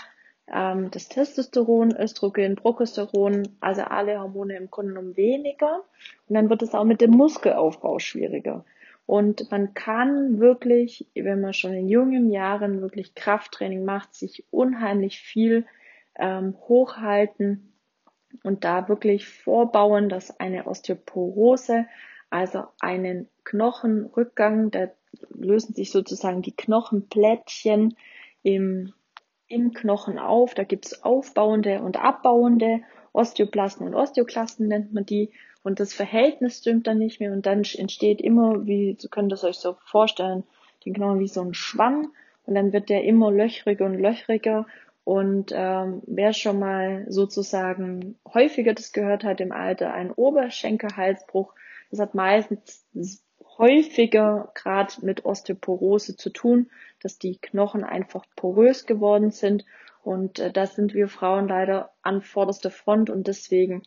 ähm, 0.52 0.90
das 0.90 1.08
Testosteron, 1.08 1.96
Östrogen, 1.96 2.56
Progesteron, 2.56 3.48
also 3.60 3.82
alle 3.82 4.20
Hormone 4.20 4.56
im 4.56 4.70
Grunde 4.70 4.94
genommen 4.94 5.16
weniger. 5.16 5.84
Und 6.28 6.34
dann 6.34 6.50
wird 6.50 6.62
es 6.62 6.74
auch 6.74 6.84
mit 6.84 7.00
dem 7.00 7.12
Muskelaufbau 7.12 7.98
schwieriger. 7.98 8.64
Und 9.06 9.50
man 9.50 9.72
kann 9.72 10.38
wirklich, 10.38 11.06
wenn 11.14 11.40
man 11.40 11.54
schon 11.54 11.72
in 11.72 11.88
jungen 11.88 12.30
Jahren 12.30 12.82
wirklich 12.82 13.14
Krafttraining 13.14 13.84
macht, 13.84 14.14
sich 14.14 14.44
unheimlich 14.50 15.20
viel 15.20 15.64
ähm, 16.18 16.54
hochhalten 16.68 17.72
und 18.42 18.64
da 18.64 18.88
wirklich 18.88 19.28
vorbauen, 19.28 20.08
dass 20.08 20.38
eine 20.38 20.66
Osteoporose, 20.66 21.86
also 22.30 22.64
einen 22.80 23.28
Knochenrückgang, 23.44 24.70
da 24.70 24.88
lösen 25.30 25.74
sich 25.74 25.90
sozusagen 25.90 26.42
die 26.42 26.54
Knochenplättchen 26.54 27.96
im 28.42 28.92
im 29.48 29.72
Knochen 29.72 30.18
auf. 30.18 30.54
Da 30.54 30.64
gibt's 30.64 31.02
aufbauende 31.02 31.82
und 31.82 31.96
abbauende 31.96 32.82
Osteoplasten 33.12 33.86
und 33.86 33.94
Osteoklasten 33.94 34.68
nennt 34.68 34.92
man 34.92 35.06
die. 35.06 35.32
Und 35.62 35.80
das 35.80 35.92
Verhältnis 35.92 36.58
stimmt 36.58 36.86
dann 36.86 36.98
nicht 36.98 37.18
mehr 37.18 37.32
und 37.32 37.46
dann 37.46 37.62
entsteht 37.64 38.20
immer, 38.20 38.66
wie 38.66 38.96
Sie 38.98 39.08
können 39.08 39.28
das 39.28 39.44
euch 39.44 39.56
so 39.56 39.76
vorstellen, 39.84 40.44
den 40.84 40.94
Knochen 40.94 41.18
wie 41.18 41.28
so 41.28 41.42
ein 41.42 41.54
Schwamm 41.54 42.12
und 42.46 42.54
dann 42.54 42.72
wird 42.72 42.88
der 42.88 43.04
immer 43.04 43.32
löchriger 43.32 43.86
und 43.86 43.98
löchriger 43.98 44.66
und 45.08 45.52
ähm, 45.54 46.02
wer 46.06 46.34
schon 46.34 46.58
mal 46.58 47.06
sozusagen 47.08 48.18
häufiger 48.30 48.74
das 48.74 48.92
gehört 48.92 49.24
hat 49.24 49.40
im 49.40 49.52
Alter, 49.52 49.94
ein 49.94 50.10
Oberschenkelhalsbruch, 50.10 51.54
das 51.90 51.98
hat 51.98 52.14
meistens 52.14 52.84
häufiger 53.56 54.52
gerade 54.52 54.92
mit 55.00 55.24
Osteoporose 55.24 56.18
zu 56.18 56.28
tun, 56.28 56.70
dass 57.00 57.18
die 57.18 57.38
Knochen 57.38 57.84
einfach 57.84 58.26
porös 58.36 58.84
geworden 58.84 59.30
sind. 59.30 59.64
Und 60.02 60.40
äh, 60.40 60.52
das 60.52 60.74
sind 60.74 60.92
wir 60.92 61.08
Frauen 61.08 61.48
leider 61.48 61.90
an 62.02 62.20
vorderster 62.20 62.70
Front 62.70 63.08
und 63.08 63.28
deswegen 63.28 63.84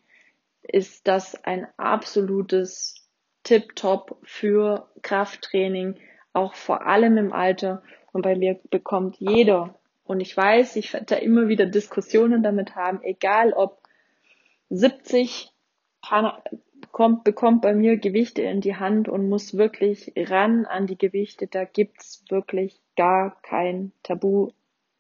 ist 0.64 1.08
das 1.08 1.44
ein 1.44 1.68
absolutes 1.78 3.08
Tip-Top 3.44 4.18
für 4.24 4.90
Krafttraining, 5.04 6.00
auch 6.34 6.56
vor 6.56 6.88
allem 6.88 7.20
im 7.20 7.32
Alter. 7.32 7.84
Und 8.12 8.24
bei 8.24 8.36
mir 8.36 8.60
bekommt 8.72 9.18
jeder, 9.20 9.76
und 10.04 10.20
ich 10.20 10.36
weiß, 10.36 10.76
ich 10.76 10.94
werde 10.94 11.06
da 11.08 11.16
immer 11.16 11.48
wieder 11.48 11.66
Diskussionen 11.66 12.44
damit 12.44 12.76
haben, 12.76 13.02
egal 13.04 13.54
ob 13.54 13.82
70, 14.70 15.52
kommt, 16.92 17.24
bekommt 17.24 17.62
bei 17.62 17.74
mir 17.74 17.98
Gewichte 17.98 18.42
in 18.42 18.62
die 18.62 18.76
Hand 18.76 19.08
und 19.08 19.30
muss 19.30 19.56
wirklich 19.56 20.12
ran 20.16 20.66
an 20.66 20.88
die 20.88 20.98
Gewichte. 20.98 21.48
Da 21.48 21.64
gibt's 21.64 22.24
wirklich 22.30 22.80
gar 22.96 23.42
kein 23.42 23.92
Tabu. 24.04 24.50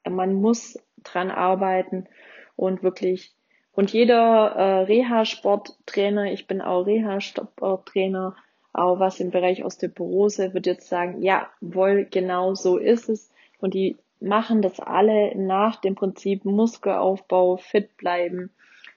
Man 0.08 0.34
muss 0.34 0.80
dran 1.04 1.32
arbeiten 1.32 2.08
und 2.56 2.84
wirklich 2.84 3.34
und 3.74 3.94
jeder 3.94 4.52
äh, 4.56 4.84
Reha-Sporttrainer, 4.84 6.32
ich 6.32 6.46
bin 6.46 6.62
auch 6.62 6.86
Reha-Sporttrainer, 6.86 8.36
auch 8.74 9.00
was 9.00 9.20
im 9.20 9.32
Bereich 9.32 9.64
Osteoporose, 9.64 10.54
wird 10.54 10.66
jetzt 10.66 10.88
sagen, 10.88 11.22
ja, 11.22 11.50
wohl 11.62 12.06
genau 12.06 12.54
so 12.54 12.78
ist 12.78 13.10
es. 13.10 13.32
Und 13.60 13.74
die 13.74 13.98
machen 14.22 14.62
das 14.62 14.80
alle 14.80 15.36
nach 15.36 15.78
dem 15.78 15.96
Prinzip 15.96 16.46
Muskelaufbau, 16.46 17.58
fit 17.58 17.98
bleiben. 17.98 18.52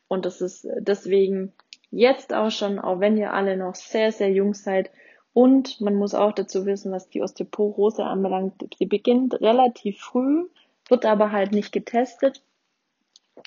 Und 0.06 0.26
das 0.26 0.40
ist 0.40 0.66
deswegen 0.78 1.52
jetzt 1.90 2.34
auch 2.34 2.50
schon, 2.50 2.78
auch 2.78 3.00
wenn 3.00 3.16
ihr 3.16 3.32
alle 3.32 3.56
noch 3.56 3.74
sehr, 3.74 4.12
sehr 4.12 4.30
jung 4.30 4.54
seid. 4.54 4.90
Und 5.32 5.80
man 5.80 5.94
muss 5.94 6.14
auch 6.14 6.32
dazu 6.32 6.66
wissen, 6.66 6.92
was 6.92 7.08
die 7.08 7.22
Osteoporose 7.22 8.04
anbelangt. 8.04 8.54
Sie 8.78 8.86
beginnt 8.86 9.40
relativ 9.40 9.98
früh, 10.00 10.46
wird 10.88 11.06
aber 11.06 11.32
halt 11.32 11.52
nicht 11.52 11.72
getestet, 11.72 12.42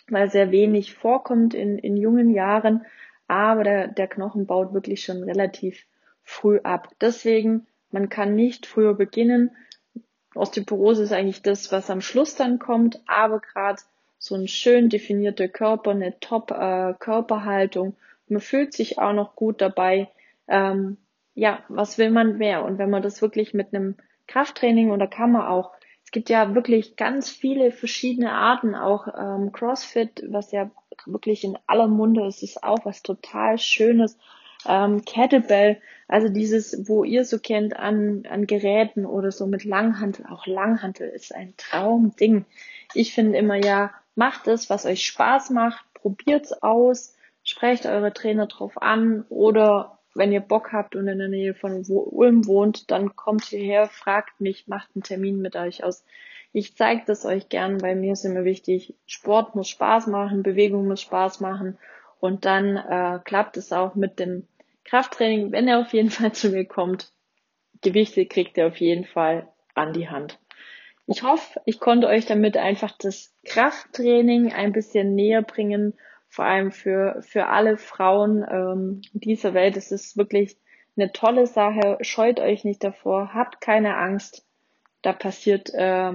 weil 0.10 0.30
sehr 0.30 0.52
wenig 0.52 0.94
vorkommt 0.96 1.54
in, 1.54 1.78
in 1.78 1.96
jungen 1.96 2.32
Jahren. 2.34 2.86
Aber 3.28 3.64
der, 3.64 3.88
der 3.88 4.08
Knochen 4.08 4.46
baut 4.48 4.74
wirklich 4.74 5.04
schon 5.04 5.24
relativ 5.24 5.86
früh 6.24 6.60
ab. 6.60 6.90
Deswegen, 7.00 7.68
man 7.92 8.10
kann 8.10 8.36
nicht 8.36 8.66
früher 8.66 8.94
beginnen. 8.96 9.52
Osteoporose 10.38 11.04
ist 11.04 11.12
eigentlich 11.12 11.42
das, 11.42 11.72
was 11.72 11.90
am 11.90 12.02
Schluss 12.02 12.36
dann 12.36 12.60
kommt, 12.60 13.02
aber 13.08 13.40
gerade 13.40 13.82
so 14.20 14.36
ein 14.36 14.48
schön 14.48 14.90
definierter 14.90 15.48
Körper, 15.48 15.92
eine 15.92 16.20
Top-Körperhaltung 16.20 17.90
äh, 17.94 17.96
man 18.30 18.42
fühlt 18.42 18.74
sich 18.74 19.00
auch 19.00 19.14
noch 19.14 19.36
gut 19.36 19.62
dabei. 19.62 20.10
Ähm, 20.48 20.98
ja, 21.34 21.64
was 21.70 21.98
will 21.98 22.12
man 22.12 22.38
mehr? 22.38 22.66
Und 22.66 22.78
wenn 22.78 22.90
man 22.90 23.02
das 23.02 23.22
wirklich 23.22 23.54
mit 23.54 23.74
einem 23.74 23.96
Krafttraining 24.28 24.92
oder 24.92 25.08
kann 25.08 25.32
man 25.32 25.44
auch, 25.44 25.72
es 26.04 26.12
gibt 26.12 26.30
ja 26.30 26.56
wirklich 26.56 26.96
ganz 26.96 27.30
viele 27.30 27.72
verschiedene 27.72 28.32
Arten, 28.32 28.76
auch 28.76 29.08
ähm, 29.08 29.52
CrossFit, 29.52 30.24
was 30.30 30.52
ja 30.52 30.70
wirklich 31.06 31.44
in 31.44 31.58
aller 31.68 31.88
Munde 31.88 32.26
ist, 32.26 32.44
ist 32.44 32.64
auch 32.64 32.86
was 32.86 33.04
total 33.04 33.58
Schönes. 33.58 34.18
Ähm, 34.68 35.04
Kettlebell, 35.06 35.82
also 36.08 36.30
dieses, 36.30 36.88
wo 36.88 37.04
ihr 37.04 37.26
so 37.26 37.40
kennt 37.40 37.78
an, 37.78 38.24
an 38.30 38.48
Geräten 38.48 39.06
oder 39.06 39.32
so 39.32 39.48
mit 39.48 39.64
Langhantel, 39.64 40.26
auch 40.28 40.46
Langhantel 40.46 41.10
ist 41.10 41.34
ein 41.34 41.54
Traumding. 41.58 42.46
Ich 42.94 43.14
finde 43.14 43.38
immer 43.38 43.56
ja, 43.56 43.92
macht 44.16 44.48
es, 44.48 44.70
was 44.70 44.86
euch 44.86 45.06
Spaß 45.06 45.50
macht, 45.52 45.86
probiert's 45.94 46.54
aus, 46.54 47.16
sprecht 47.44 47.86
eure 47.86 48.14
Trainer 48.14 48.48
drauf 48.48 48.82
an 48.82 49.26
oder 49.30 49.98
wenn 50.16 50.32
ihr 50.32 50.42
Bock 50.42 50.74
habt 50.74 50.96
und 50.96 51.08
in 51.08 51.20
der 51.20 51.28
Nähe 51.28 51.54
von 51.54 51.86
Ulm 51.88 52.48
wohnt, 52.48 52.90
dann 52.90 53.16
kommt 53.16 53.46
hierher, 53.46 53.88
fragt 53.88 54.42
mich, 54.42 54.68
macht 54.68 54.90
einen 54.96 55.04
Termin 55.04 55.40
mit 55.42 55.56
euch 55.56 55.84
aus. 55.84 56.04
Ich 56.54 56.76
zeige 56.76 57.04
das 57.06 57.26
euch 57.26 57.50
gern, 57.50 57.82
weil 57.82 57.96
mir 57.96 58.14
ist 58.14 58.26
immer 58.26 58.44
wichtig, 58.44 58.96
Sport 59.06 59.56
muss 59.56 59.70
Spaß 59.70 60.08
machen, 60.08 60.42
Bewegung 60.42 60.88
muss 60.88 61.02
Spaß 61.02 61.40
machen 61.40 61.78
und 62.20 62.46
dann 62.46 62.78
äh, 62.78 63.20
klappt 63.24 63.58
es 63.58 63.72
auch 63.72 63.96
mit 63.96 64.20
dem 64.20 64.48
Krafttraining, 64.88 65.52
wenn 65.52 65.68
er 65.68 65.80
auf 65.80 65.94
jeden 65.94 66.10
Fall 66.12 66.32
zu 66.32 66.50
mir 66.50 66.66
kommt. 66.66 67.12
Gewichte 67.82 68.26
kriegt 68.26 68.58
er 68.58 68.68
auf 68.68 68.78
jeden 68.78 69.06
Fall 69.06 69.48
an 69.76 69.94
die 69.94 70.10
Hand. 70.10 70.40
Ich 71.06 71.24
hoffe, 71.24 71.62
ich 71.66 71.80
konnte 71.80 72.08
euch 72.08 72.26
damit 72.26 72.58
einfach 72.58 72.98
das 72.98 73.34
Krafttraining 73.46 74.52
ein 74.52 74.74
bisschen 74.74 75.16
näher 75.16 75.42
bringen, 75.42 75.94
vor 76.28 76.46
allem 76.46 76.72
für, 76.72 77.22
für 77.22 77.48
alle 77.48 77.78
Frauen 77.78 78.46
ähm, 78.50 79.02
dieser 79.14 79.54
Welt. 79.54 79.78
Es 79.78 79.92
ist 79.92 80.18
wirklich 80.18 80.58
eine 80.98 81.12
tolle 81.14 81.48
Sache. 81.48 81.98
Scheut 82.02 82.40
euch 82.40 82.66
nicht 82.66 82.84
davor, 82.84 83.34
habt 83.34 83.62
keine 83.62 83.96
Angst. 83.96 84.46
Da 85.02 85.14
passiert 85.14 85.74
äh, 85.74 86.14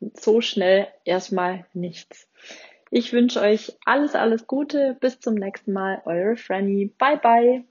so 0.00 0.40
schnell 0.40 0.88
erstmal 1.04 1.64
nichts. 1.72 2.28
Ich 2.90 3.12
wünsche 3.12 3.40
euch 3.40 3.76
alles, 3.84 4.14
alles 4.14 4.46
Gute. 4.46 4.96
Bis 5.00 5.20
zum 5.20 5.34
nächsten 5.34 5.72
Mal. 5.72 6.02
Eure 6.04 6.36
Franny. 6.36 6.92
Bye, 6.98 7.18
bye. 7.18 7.64